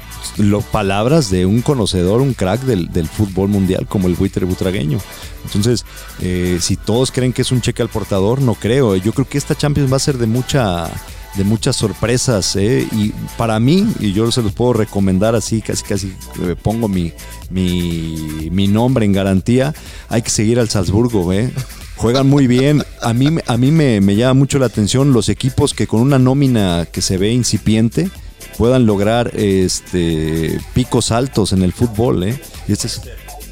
palabras 0.71 1.29
de 1.31 1.45
un 1.45 1.61
conocedor, 1.61 2.21
un 2.21 2.33
crack 2.33 2.61
del, 2.61 3.07
fútbol 3.07 3.49
mundial 3.49 3.87
como 3.87 4.07
el 4.07 4.15
buitre 4.15 4.45
butragueño. 4.45 4.99
Entonces, 5.45 5.85
eh, 6.21 6.59
si 6.61 6.75
todos 6.75 7.11
creen 7.11 7.33
que 7.33 7.41
es 7.41 7.51
un 7.51 7.61
cheque 7.61 7.81
al 7.81 7.89
portador, 7.89 8.41
no 8.41 8.53
creo. 8.53 8.95
Yo 8.97 9.13
creo 9.13 9.27
que 9.27 9.37
esta 9.37 9.55
Champions 9.55 9.91
va 9.91 9.95
a 9.95 9.99
ser 9.99 10.17
de 10.17 10.27
mucha 10.27 10.89
de 11.35 11.43
muchas 11.43 11.75
sorpresas. 11.75 12.55
¿eh? 12.55 12.87
Y 12.91 13.09
para 13.37 13.59
mí, 13.59 13.87
y 13.99 14.13
yo 14.13 14.31
se 14.31 14.41
los 14.41 14.53
puedo 14.53 14.73
recomendar 14.73 15.35
así, 15.35 15.61
casi 15.61 15.83
casi 15.83 16.15
eh, 16.43 16.55
pongo 16.61 16.87
mi, 16.87 17.13
mi, 17.49 18.67
nombre 18.67 19.05
en 19.05 19.13
garantía, 19.13 19.73
hay 20.09 20.21
que 20.21 20.29
seguir 20.29 20.59
al 20.59 20.69
Salzburgo. 20.69 21.31
¿eh? 21.33 21.51
Juegan 21.95 22.27
muy 22.27 22.47
bien. 22.47 22.83
A 23.01 23.13
mí, 23.13 23.37
a 23.45 23.57
mí 23.57 23.71
me, 23.71 24.15
llama 24.15 24.33
mucho 24.33 24.59
la 24.59 24.65
atención 24.65 25.13
los 25.13 25.29
equipos 25.29 25.73
que 25.73 25.87
con 25.87 26.01
una 26.01 26.19
nómina 26.19 26.87
que 26.91 27.01
se 27.01 27.17
ve 27.17 27.31
incipiente 27.31 28.09
puedan 28.57 28.85
lograr 28.85 29.31
este, 29.35 30.59
picos 30.73 31.11
altos 31.11 31.53
en 31.53 31.63
el 31.63 31.73
fútbol. 31.73 32.23
¿eh? 32.23 32.41
Este 32.67 32.87
es, 32.87 33.01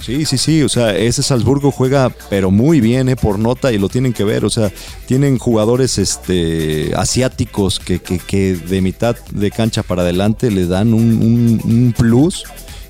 Sí, 0.01 0.25
sí, 0.25 0.37
sí, 0.37 0.63
o 0.63 0.69
sea, 0.69 0.95
ese 0.95 1.21
Salzburgo 1.23 1.71
juega 1.71 2.09
pero 2.29 2.51
muy 2.51 2.79
bien, 2.81 3.09
eh, 3.09 3.15
por 3.15 3.37
nota 3.37 3.71
y 3.71 3.77
lo 3.77 3.89
tienen 3.89 4.13
que 4.13 4.23
ver, 4.23 4.45
o 4.45 4.49
sea, 4.49 4.71
tienen 5.05 5.37
jugadores 5.37 5.97
este, 5.97 6.93
asiáticos 6.95 7.79
que, 7.79 7.99
que, 7.99 8.55
de 8.55 8.81
mitad 8.81 9.15
de 9.31 9.51
cancha 9.51 9.83
para 9.83 10.03
adelante 10.03 10.51
le 10.51 10.67
dan 10.67 10.93
un, 10.93 11.93
plus 11.97 12.43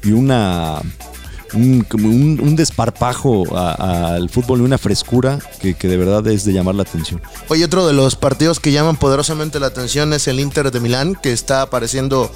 y 0.03 0.11
una... 0.11 0.81
Un, 1.51 1.83
un, 1.93 2.55
desparpajo 2.55 3.57
al 3.57 4.29
fútbol 4.29 4.59
y 4.59 4.61
una 4.61 4.77
frescura 4.77 5.39
que, 5.59 5.73
que, 5.73 5.87
de 5.87 5.97
verdad 5.97 6.27
es 6.27 6.45
de 6.45 6.53
llamar 6.53 6.75
la 6.75 6.83
atención. 6.83 7.19
Oye, 7.47 7.65
otro 7.65 7.87
de 7.87 7.93
los 7.93 8.15
partidos 8.15 8.59
que 8.59 8.71
llaman 8.71 8.97
poderosamente 8.97 9.59
la 9.59 9.65
atención 9.65 10.13
es 10.13 10.27
el 10.27 10.39
Inter 10.39 10.69
de 10.69 10.79
Milán, 10.79 11.15
que 11.15 11.33
está 11.33 11.63
apareciendo 11.63 12.31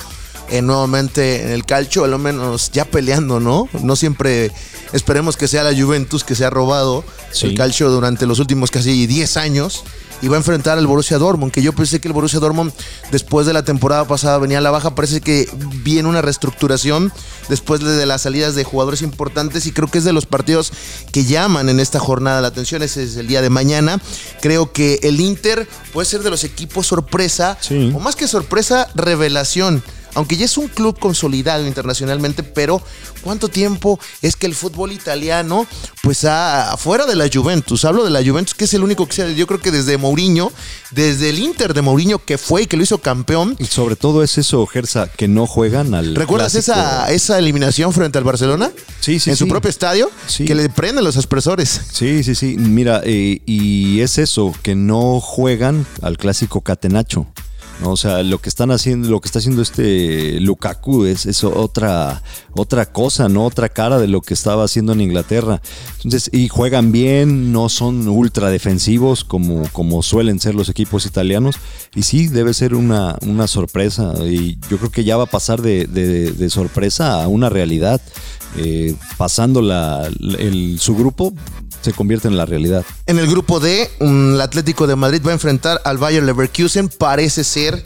eh, 0.50 0.62
nuevamente 0.62 1.44
en 1.44 1.50
el 1.50 1.66
calcio, 1.66 2.04
al 2.04 2.18
menos 2.20 2.72
ya 2.72 2.86
peleando, 2.86 3.40
¿no? 3.40 3.68
No 3.82 3.96
siempre 3.96 4.52
esperemos 4.92 5.38
que 5.38 5.48
sea 5.48 5.64
la 5.64 5.76
Juventus 5.76 6.24
que 6.24 6.36
se 6.36 6.46
ha 6.46 6.50
robado 6.50 7.04
el 7.42 7.56
calcio 7.56 7.90
durante 7.90 8.26
los 8.26 8.40
últimos 8.40 8.70
casi 8.70 9.08
10 9.08 9.38
años 9.38 9.84
y 10.24 10.30
va 10.30 10.38
a 10.38 10.40
enfrentar 10.40 10.78
al 10.78 10.88
Borussia 10.88 11.18
Dortmund, 11.18 11.52
que 11.52 11.62
yo 11.62 11.74
pensé 11.74 12.00
que 12.00 12.08
el 12.08 12.14
Borussia 12.14 12.40
Dortmund 12.40 12.72
después 13.12 13.46
de 13.46 13.52
la 13.52 13.64
temporada 13.64 14.08
pasada 14.08 14.38
venía 14.38 14.60
a 14.60 14.62
la 14.62 14.72
baja, 14.72 14.96
parece 14.96 15.20
que 15.20 15.50
viene 15.84 16.08
una 16.08 16.22
reestructuración 16.22 17.12
después 17.50 17.82
de 17.82 18.06
las 18.06 18.22
salidas 18.22 18.56
de 18.56 18.64
jugadores 18.64 19.02
importantes 19.02 19.66
y 19.66 19.74
creo 19.74 19.90
que 19.90 19.98
es 19.98 20.06
de 20.06 20.14
los 20.14 20.26
partidos 20.26 20.72
que 21.12 21.26
llaman 21.26 21.68
en 21.68 21.82
esta 21.82 22.00
jornada 22.00 22.40
la 22.40 22.48
atención, 22.48 22.84
ese 22.84 23.04
es 23.04 23.18
el 23.18 23.28
día 23.28 23.42
de 23.42 23.50
mañana. 23.50 24.00
Creo 24.42 24.72
que 24.72 25.02
el 25.04 25.20
Inter 25.20 25.68
puede 25.92 26.06
ser 26.06 26.24
de 26.24 26.30
los 26.30 26.46
equipos 26.46 26.88
sorpresa, 26.88 27.58
o 27.94 28.00
más 28.00 28.16
que 28.16 28.30
sorpresa, 28.30 28.88
revelación 28.96 29.84
aunque 30.16 30.38
ya 30.38 30.46
es 30.46 30.58
un 30.58 30.68
club 30.68 30.98
consolidado 31.00 31.66
internacionalmente, 31.68 32.44
pero 32.44 32.82
¿cuánto 33.22 33.50
tiempo 33.50 34.00
es 34.22 34.36
que 34.36 34.46
el 34.46 34.56
fútbol 34.56 34.92
italiano, 34.92 35.66
pues 36.02 36.26
ha, 36.26 36.76
fuera 36.78 37.06
de 37.06 37.16
la 37.16 37.30
Juventus, 37.32 37.86
hablo 37.86 38.04
de 38.04 38.10
la 38.10 38.24
Juventus, 38.24 38.54
que 38.54 38.66
es 38.66 38.74
el 38.74 38.84
único 38.84 39.08
que 39.08 39.14
sea, 39.14 39.32
yo 39.32 39.48
creo 39.48 39.60
que 39.60 39.72
desde 39.72 39.98
Mourinho, 39.98 40.52
desde 40.92 41.30
el 41.30 41.40
Inter 41.40 41.74
de 41.74 41.82
Mourinho 41.82 42.20
que 42.20 42.38
fue 42.38 42.64
y 42.64 42.68
que 42.68 42.78
lo 42.78 42.84
hizo 42.84 43.00
campeón. 43.00 43.56
Y 43.60 43.66
sobre 43.66 43.96
todo 43.96 44.24
es 44.24 44.38
eso, 44.38 44.66
Gersa, 44.66 45.08
que 45.08 45.28
no 45.28 45.48
juegan 45.48 45.94
al. 45.94 46.16
¿Recuerdas 46.16 46.56
esa, 46.56 47.12
esa 47.12 47.40
eliminación 47.40 47.94
frente 47.94 48.18
al 48.18 48.24
Barcelona? 48.24 48.72
Sí, 49.00 49.20
sí. 49.20 49.32
En 49.32 49.38
su 49.38 49.48
propio 49.48 49.70
estadio, 49.70 50.10
sí. 50.28 50.46
que 50.46 50.56
le 50.56 50.70
prenden 50.70 51.04
los 51.04 51.16
expresores. 51.16 51.82
Sí, 51.92 52.24
sí, 52.24 52.36
sí. 52.36 52.56
Mira, 52.58 53.02
eh, 53.04 53.42
y 53.46 54.02
es 54.02 54.18
eso, 54.18 54.54
que 54.62 54.76
no 54.76 55.20
juegan 55.20 55.86
al 56.02 56.18
clásico 56.18 56.62
catenacho. 56.62 57.28
¿No? 57.82 57.92
O 57.92 57.98
sea, 57.98 58.24
lo 58.24 58.40
que 58.40 58.50
están 58.50 58.72
haciendo, 58.72 59.10
lo 59.10 59.20
que 59.22 59.28
está 59.28 59.40
haciendo 59.40 59.62
este 59.62 60.40
Lukaku 60.40 61.06
es, 61.06 61.26
es 61.26 61.44
otra, 61.44 62.22
otra 62.54 62.86
cosa, 62.86 63.28
¿no? 63.30 63.46
Otra 63.46 63.70
cara 63.70 64.00
de 64.00 64.08
lo 64.08 64.22
que 64.22 64.34
estaba 64.34 64.64
haciendo 64.64 64.94
en 64.94 65.02
Inglaterra. 65.02 65.62
Entonces, 65.98 66.30
y 66.34 66.48
juegan 66.50 66.92
bien, 66.92 67.52
no 67.52 67.70
son 67.70 68.08
ultra 68.08 68.50
defensivos 68.50 69.24
como, 69.24 69.68
como 69.72 70.04
suelen 70.04 70.40
ser 70.40 70.56
los 70.56 70.70
equipos 70.70 71.06
italianos. 71.06 71.56
Y 71.96 72.04
sí, 72.04 72.28
debe 72.28 72.54
ser 72.54 72.76
una, 72.76 73.18
una 73.22 73.48
sorpresa. 73.48 74.14
Y 74.26 74.58
yo 74.70 74.78
creo 74.78 74.92
que 74.92 75.04
ya 75.04 75.18
va 75.18 75.24
a 75.24 75.28
pasar 75.28 75.62
de, 75.62 75.86
de- 75.88 76.50
sorpresa 76.50 77.24
a 77.24 77.28
una 77.28 77.50
realidad. 77.50 78.00
Eh, 78.56 78.96
pasando 79.18 79.62
el- 79.62 80.78
su 80.80 80.96
grupo, 80.96 81.34
se 81.84 81.94
convierte 81.94 82.28
en 82.28 82.38
la 82.38 82.46
realidad. 82.46 82.84
En 83.06 83.20
el 83.20 83.28
grupo 83.28 83.60
D, 83.60 83.90
el 84.00 84.40
Atlético 84.42 84.88
de 84.88 84.96
Madrid 84.96 85.22
va 85.26 85.32
a 85.32 85.34
enfrentar 85.34 85.82
al 85.86 85.98
Bayer 85.98 86.24
Leverkusen. 86.24 86.90
Parece 86.90 87.44
ser 87.44 87.84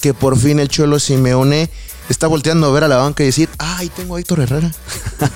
que 0.00 0.14
por 0.14 0.38
fin 0.38 0.58
el 0.60 0.68
Cholo 0.68 0.98
Simeone 0.98 1.68
está 2.08 2.26
volteando 2.26 2.66
a 2.66 2.70
ver 2.70 2.84
a 2.84 2.88
la 2.88 2.96
banca 2.96 3.22
y 3.22 3.26
decir, 3.26 3.48
ay, 3.58 3.88
tengo 3.94 4.16
a 4.16 4.20
Héctor 4.20 4.40
Herrera. 4.40 4.72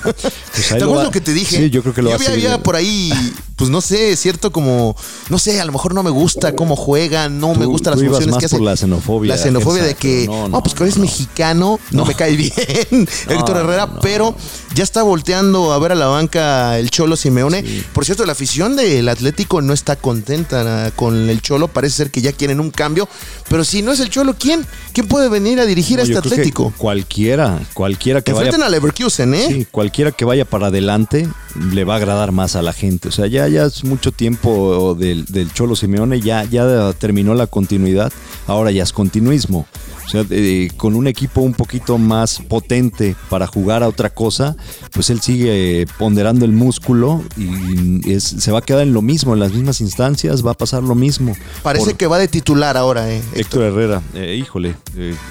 Pues 0.04 0.68
¿Te 0.68 0.78
lo 0.78 0.84
acuerdas 0.86 0.98
va- 0.98 1.04
lo 1.04 1.10
que 1.10 1.20
te 1.20 1.32
dije? 1.32 1.56
Sí, 1.58 1.70
yo 1.70 1.82
creo 1.82 1.92
que 1.94 2.00
lo 2.02 2.12
había, 2.14 2.26
seguir. 2.30 2.46
había 2.46 2.62
por 2.62 2.76
ahí, 2.76 3.12
pues 3.56 3.70
no 3.70 3.80
sé, 3.80 4.16
cierto 4.16 4.50
como, 4.52 4.96
no 5.30 5.38
sé, 5.38 5.60
a 5.60 5.64
lo 5.64 5.72
mejor 5.72 5.94
no 5.94 6.02
me 6.02 6.10
gusta 6.10 6.54
cómo 6.56 6.76
juega, 6.76 7.28
no 7.28 7.52
Tú- 7.52 7.60
me 7.60 7.66
gustan 7.66 7.92
las 7.92 8.02
funciones 8.02 8.36
que 8.38 8.46
hace. 8.46 8.60
la 8.60 8.76
xenofobia, 8.76 9.34
La 9.36 9.42
xenofobia 9.42 9.82
de 9.84 9.94
que, 9.94 10.26
no, 10.26 10.60
pues 10.62 10.74
que 10.74 10.82
eres 10.84 10.96
no. 10.96 11.02
mexicano, 11.02 11.78
no, 11.92 12.04
me 12.04 12.14
cae 12.14 12.36
bien 12.36 12.52
Héctor 13.28 13.56
Herrera, 13.58 14.00
pero 14.00 14.34
ya 14.74 14.82
está 14.82 15.02
volteando 15.02 15.72
a 15.72 15.78
ver 15.78 15.92
a 15.92 15.94
la 15.94 16.06
banca 16.06 16.78
el 16.78 16.90
Cholo 16.90 17.16
Simeone. 17.16 17.64
Por 17.92 18.04
cierto, 18.04 18.26
la 18.26 18.32
afición 18.32 18.76
del 18.76 19.08
Atlético 19.08 19.62
no 19.62 19.72
está 19.72 19.96
contenta 19.96 20.90
con 20.96 21.30
el 21.30 21.40
Cholo, 21.40 21.68
parece 21.68 21.96
ser 21.96 22.10
que 22.10 22.20
ya 22.22 22.32
quieren 22.32 22.60
un 22.60 22.70
cambio, 22.70 23.08
pero 23.48 23.64
si 23.64 23.82
no 23.82 23.92
es 23.92 24.00
el 24.00 24.10
Cholo, 24.10 24.34
¿quién? 24.38 24.66
¿Quién 24.92 25.06
puede 25.06 25.28
venir 25.28 25.60
a 25.60 25.66
dirigir 25.66 26.00
a 26.00 26.02
este 26.02 26.16
Atlético? 26.18 26.72
Cualquiera, 26.76 27.60
cualquiera 27.72 28.20
que 28.22 28.32
vaya. 28.32 28.46
Enfrenten 28.46 28.66
a 28.66 28.70
Leverkusen, 28.70 29.34
¿eh? 29.34 29.46
Sí, 29.48 29.66
cualquiera 29.70 30.10
que 30.12 30.24
vaya 30.24 30.44
para 30.44 30.68
adelante 30.68 31.28
le 31.72 31.84
va 31.84 31.94
a 31.94 31.96
agradar 31.98 32.32
más 32.32 32.56
a 32.56 32.62
la 32.62 32.72
gente. 32.72 33.08
O 33.08 33.12
sea, 33.12 33.26
ya, 33.26 33.43
ya 33.48 33.64
es 33.64 33.84
mucho 33.84 34.12
tiempo 34.12 34.94
del, 34.98 35.24
del 35.26 35.52
Cholo 35.52 35.76
Simeone, 35.76 36.20
ya, 36.20 36.44
ya 36.44 36.92
terminó 36.94 37.34
la 37.34 37.46
continuidad, 37.46 38.12
ahora 38.46 38.70
ya 38.70 38.82
es 38.82 38.92
continuismo. 38.92 39.66
O 40.06 40.08
sea, 40.08 40.22
eh, 40.28 40.68
con 40.76 40.94
un 40.96 41.06
equipo 41.06 41.40
un 41.40 41.54
poquito 41.54 41.96
más 41.96 42.38
potente 42.46 43.16
para 43.30 43.46
jugar 43.46 43.82
a 43.82 43.88
otra 43.88 44.10
cosa, 44.10 44.54
pues 44.92 45.08
él 45.08 45.22
sigue 45.22 45.86
ponderando 45.98 46.44
el 46.44 46.52
músculo 46.52 47.22
y 47.38 48.12
es- 48.12 48.22
se 48.22 48.52
va 48.52 48.58
a 48.58 48.62
quedar 48.62 48.82
en 48.82 48.92
lo 48.92 49.00
mismo, 49.00 49.32
en 49.32 49.40
las 49.40 49.52
mismas 49.52 49.80
instancias, 49.80 50.44
va 50.46 50.50
a 50.50 50.54
pasar 50.54 50.82
lo 50.82 50.94
mismo. 50.94 51.34
Parece 51.62 51.86
Por- 51.86 51.96
que 51.96 52.06
va 52.06 52.18
de 52.18 52.28
titular 52.28 52.76
ahora, 52.76 53.10
¿eh? 53.10 53.22
Héctor 53.34 53.62
Herrera, 53.62 54.02
eh, 54.14 54.36
híjole, 54.38 54.76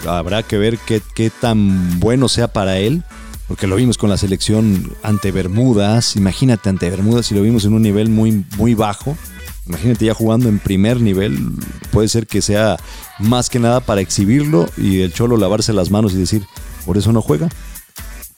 habrá 0.07 0.41
que 0.41 0.57
ver 0.57 0.79
qué, 0.87 1.01
qué 1.13 1.29
tan 1.29 1.99
bueno 1.99 2.27
sea 2.27 2.47
para 2.47 2.79
él, 2.79 3.03
porque 3.47 3.67
lo 3.67 3.75
vimos 3.75 3.97
con 3.97 4.09
la 4.09 4.17
selección 4.17 4.95
ante 5.03 5.31
Bermudas, 5.31 6.15
imagínate 6.15 6.69
ante 6.69 6.89
Bermudas 6.89 7.31
y 7.31 7.35
lo 7.35 7.41
vimos 7.41 7.65
en 7.65 7.73
un 7.73 7.81
nivel 7.81 8.09
muy, 8.09 8.45
muy 8.57 8.73
bajo, 8.73 9.17
imagínate 9.67 10.05
ya 10.05 10.13
jugando 10.13 10.49
en 10.49 10.59
primer 10.59 11.01
nivel, 11.01 11.51
puede 11.91 12.07
ser 12.07 12.27
que 12.27 12.41
sea 12.41 12.77
más 13.19 13.49
que 13.49 13.59
nada 13.59 13.79
para 13.79 14.01
exhibirlo 14.01 14.69
y 14.77 15.01
el 15.01 15.13
Cholo 15.13 15.37
lavarse 15.37 15.73
las 15.73 15.91
manos 15.91 16.13
y 16.13 16.17
decir, 16.17 16.45
por 16.85 16.97
eso 16.97 17.11
no 17.11 17.21
juega. 17.21 17.49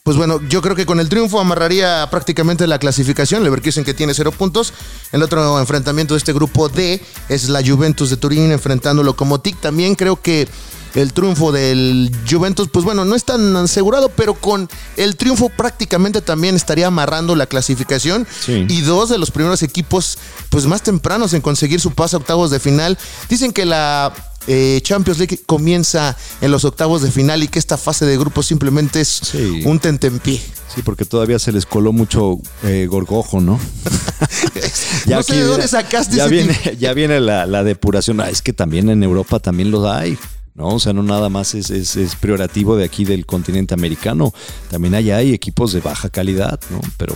Pues 0.05 0.17
bueno, 0.17 0.39
yo 0.49 0.61
creo 0.61 0.75
que 0.75 0.85
con 0.85 0.99
el 0.99 1.09
triunfo 1.09 1.39
amarraría 1.39 2.07
prácticamente 2.11 2.67
la 2.67 2.77
clasificación. 2.77 3.43
Leverkusen 3.43 3.83
que 3.83 3.95
tiene 3.95 4.13
cero 4.13 4.31
puntos. 4.31 4.71
El 5.11 5.23
otro 5.23 5.59
enfrentamiento 5.59 6.13
de 6.13 6.19
este 6.19 6.31
grupo 6.31 6.69
D 6.69 7.01
es 7.27 7.49
la 7.49 7.65
Juventus 7.65 8.11
de 8.11 8.17
Turín 8.17 8.51
enfrentando 8.51 9.01
Lokomotiv. 9.01 9.55
También 9.55 9.95
creo 9.95 10.21
que 10.21 10.47
el 10.95 11.13
triunfo 11.13 11.51
del 11.51 12.12
Juventus, 12.29 12.69
pues 12.71 12.86
bueno, 12.86 13.05
no 13.05 13.15
es 13.15 13.23
tan 13.25 13.55
asegurado, 13.58 14.10
pero 14.10 14.34
con 14.34 14.69
el 14.97 15.15
triunfo 15.15 15.49
prácticamente 15.49 16.21
también 16.21 16.55
estaría 16.55 16.88
amarrando 16.88 17.36
la 17.36 17.45
clasificación. 17.47 18.25
Sí. 18.45 18.65
Y 18.69 18.81
dos 18.81 19.10
de 19.10 19.17
los 19.17 19.31
primeros 19.31 19.62
equipos, 19.63 20.17
pues 20.49 20.65
más 20.65 20.81
tempranos 20.81 21.34
en 21.34 21.41
conseguir 21.41 21.79
su 21.79 21.91
paso 21.91 22.17
a 22.17 22.19
octavos 22.19 22.49
de 22.51 22.60
final. 22.60 22.97
Dicen 23.29 23.51
que 23.51 23.65
la 23.65 24.13
eh, 24.47 24.79
Champions 24.84 25.17
League 25.19 25.39
comienza 25.45 26.15
en 26.39 26.51
los 26.51 26.65
octavos 26.65 27.01
de 27.01 27.12
final 27.12 27.41
y 27.43 27.47
que 27.47 27.58
esta 27.60 27.77
fase 27.77 28.05
de 28.05 28.17
grupos 28.17 28.45
simplemente 28.45 29.01
es 29.01 29.10
Sí. 29.23 29.62
un 29.65 29.79
tentempié. 29.79 30.39
Sí, 30.73 30.81
porque 30.84 31.03
todavía 31.05 31.39
se 31.39 31.51
les 31.51 31.65
coló 31.65 31.93
mucho 31.93 32.38
eh, 32.63 32.86
gorgojo, 32.89 33.41
¿no? 33.41 33.60
No 35.08 35.23
sé 35.23 35.36
de 35.36 35.43
dónde 35.43 35.67
sacaste 35.67 36.15
ya 36.17 36.25
ese 36.25 36.34
viene, 36.34 36.53
tipo. 36.53 36.75
ya 36.77 36.93
viene 36.93 37.19
la, 37.19 37.45
la 37.45 37.63
depuración. 37.63 38.19
Ah, 38.21 38.29
es 38.29 38.41
que 38.41 38.53
también 38.53 38.89
en 38.89 39.03
Europa 39.03 39.39
también 39.39 39.71
los 39.71 39.86
hay. 39.86 40.17
¿No? 40.55 40.69
O 40.69 40.79
sea, 40.79 40.93
no 40.93 41.03
nada 41.03 41.29
más 41.29 41.53
es, 41.53 41.69
es, 41.69 41.95
es 41.95 42.15
priorativo 42.15 42.75
de 42.75 42.85
aquí 42.85 43.05
del 43.05 43.25
continente 43.25 43.73
americano. 43.73 44.33
También 44.71 44.95
allá 44.95 45.17
hay 45.17 45.33
equipos 45.33 45.73
de 45.73 45.81
baja 45.81 46.09
calidad, 46.09 46.59
¿no? 46.71 46.81
Pero 46.97 47.15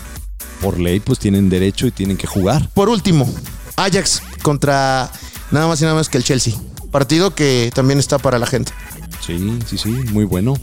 por 0.61 0.79
ley 0.79 0.99
pues 0.99 1.19
tienen 1.19 1.49
derecho 1.49 1.87
y 1.87 1.91
tienen 1.91 2.17
que 2.17 2.27
jugar. 2.27 2.69
Por 2.73 2.89
último, 2.89 3.27
Ajax 3.77 4.21
contra 4.43 5.11
nada 5.51 5.67
más 5.67 5.79
y 5.81 5.83
nada 5.83 5.95
más 5.95 6.09
que 6.09 6.17
el 6.17 6.23
Chelsea. 6.23 6.53
Partido 6.91 7.33
que 7.33 7.71
también 7.73 7.99
está 7.99 8.17
para 8.17 8.39
la 8.39 8.45
gente. 8.45 8.71
Sí, 9.25 9.59
sí, 9.65 9.77
sí, 9.77 9.89
muy 10.11 10.25
bueno. 10.25 10.55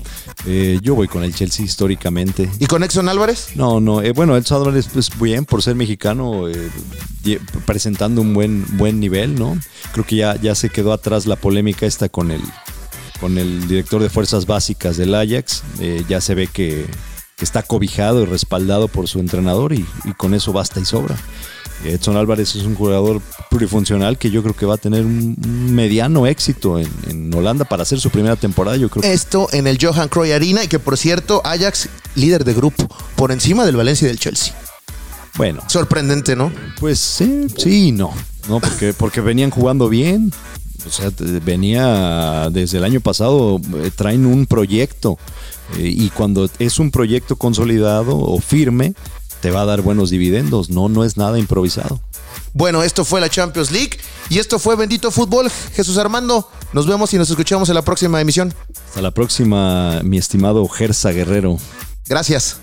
Eh, 0.47 0.79
yo 0.83 0.95
voy 0.95 1.09
con 1.09 1.23
el 1.23 1.35
Chelsea 1.35 1.65
históricamente. 1.65 2.51
¿Y 2.59 2.67
con 2.67 2.83
Exxon 2.83 3.09
Álvarez? 3.09 3.49
No, 3.55 3.81
no, 3.81 4.03
eh, 4.03 4.13
bueno, 4.13 4.37
el 4.37 4.45
Álvarez 4.51 4.89
pues 4.93 5.11
bien 5.21 5.45
por 5.45 5.63
ser 5.63 5.75
mexicano, 5.75 6.49
eh, 6.49 6.71
presentando 7.65 8.21
un 8.23 8.35
buen, 8.35 8.65
buen 8.77 8.99
nivel, 8.99 9.39
¿no? 9.39 9.59
Creo 9.93 10.07
que 10.07 10.17
ya, 10.17 10.41
ya 10.41 10.55
se 10.55 10.71
quedó 10.71 10.93
atrás 10.93 11.27
la 11.27 11.37
polémica 11.37 11.87
esta 11.87 12.09
con 12.09 12.31
el, 12.31 12.41
con 13.21 13.39
el 13.39 13.69
director 13.69 14.03
de 14.03 14.11
fuerzas 14.11 14.47
básicas 14.47 14.97
del 14.97 15.15
Ajax. 15.15 15.63
Eh, 15.81 16.05
ya 16.09 16.21
se 16.21 16.35
ve 16.35 16.47
que, 16.47 16.87
que 17.37 17.45
está 17.45 17.63
cobijado 17.63 18.23
y 18.23 18.27
respaldado 18.27 18.89
por 18.89 19.09
su 19.09 19.21
entrenador 19.21 19.73
y, 19.73 19.87
y 20.05 20.13
con 20.15 20.35
eso 20.35 20.53
basta 20.53 20.81
y 20.81 20.85
sobra. 20.85 21.17
Edson 21.85 22.17
Álvarez 22.17 22.55
es 22.57 22.63
un 22.65 22.75
jugador 22.75 23.21
plurifuncional 23.51 24.19
que 24.19 24.31
yo 24.31 24.43
creo 24.43 24.55
que 24.57 24.67
va 24.67 24.75
a 24.75 24.79
tener 24.79 25.05
un 25.05 25.37
mediano 25.75 26.27
éxito 26.27 26.79
en, 26.79 26.89
en 27.09 27.35
Holanda 27.35 27.65
para 27.65 27.83
hacer 27.83 28.01
su 28.01 28.11
primera 28.11 28.37
temporada. 28.37 28.77
Yo 28.77 28.89
creo 28.89 29.03
que 29.03 29.13
Esto 29.13 29.49
en 29.53 29.67
el 29.67 29.79
Johan 29.81 30.09
Cruyff 30.09 30.35
Arena 30.35 30.65
y 30.65 30.69
que 30.69 30.79
por 30.79 30.97
cierto, 30.97 31.43
Ajax 31.45 31.89
líder 32.15 32.45
de 32.45 32.55
grupo 32.55 32.89
por 33.15 33.31
encima 33.33 33.65
del 33.67 33.77
Valencia 33.77 34.07
y 34.07 34.09
del 34.09 34.19
Chelsea. 34.19 34.55
bueno, 35.37 35.63
Sorprendente, 35.69 36.35
¿no? 36.35 36.51
Pues 36.81 36.99
sí, 36.99 37.47
sí 37.57 37.89
y 37.89 37.93
no. 37.93 38.13
No, 38.49 38.61
porque, 38.61 38.95
porque 38.95 39.21
venían 39.21 39.51
jugando 39.51 39.89
bien. 39.89 40.33
O 40.87 40.91
sea, 40.91 41.11
venía 41.45 42.49
desde 42.53 42.79
el 42.79 42.85
año 42.85 43.01
pasado, 43.01 43.61
eh, 43.83 43.91
traen 43.95 44.25
un 44.25 44.47
proyecto. 44.47 45.19
eh, 45.79 45.89
y 45.89 46.11
cuando 46.11 46.49
es 46.61 46.79
un 46.79 46.93
proyecto 46.93 47.35
consolidado 47.37 48.17
o 48.17 48.41
firme, 48.41 48.95
te 49.41 49.51
va 49.51 49.63
a 49.63 49.65
dar 49.65 49.83
buenos 49.83 50.11
dividendos. 50.11 50.71
No, 50.71 50.89
no 50.89 51.05
es 51.05 51.17
nada 51.17 51.39
improvisado. 51.39 52.01
Bueno, 52.53 52.83
esto 52.83 53.05
fue 53.05 53.21
la 53.21 53.29
Champions 53.29 53.71
League 53.71 53.99
y 54.31 54.39
esto 54.39 54.59
fue 54.59 54.77
Bendito 54.77 55.11
Fútbol. 55.11 55.51
Jesús 55.75 55.99
Armando, 55.99 56.49
nos 56.73 56.87
vemos 56.87 57.13
y 57.13 57.19
nos 57.19 57.29
escuchamos 57.29 57.69
en 57.69 57.75
la 57.75 57.83
próxima 57.83 58.21
emisión. 58.21 58.55
Hasta 58.89 59.03
la 59.03 59.11
próxima, 59.11 60.01
mi 60.03 60.19
estimado 60.19 60.67
Gersa 60.69 61.11
Guerrero. 61.11 61.59
Gracias. 62.09 62.59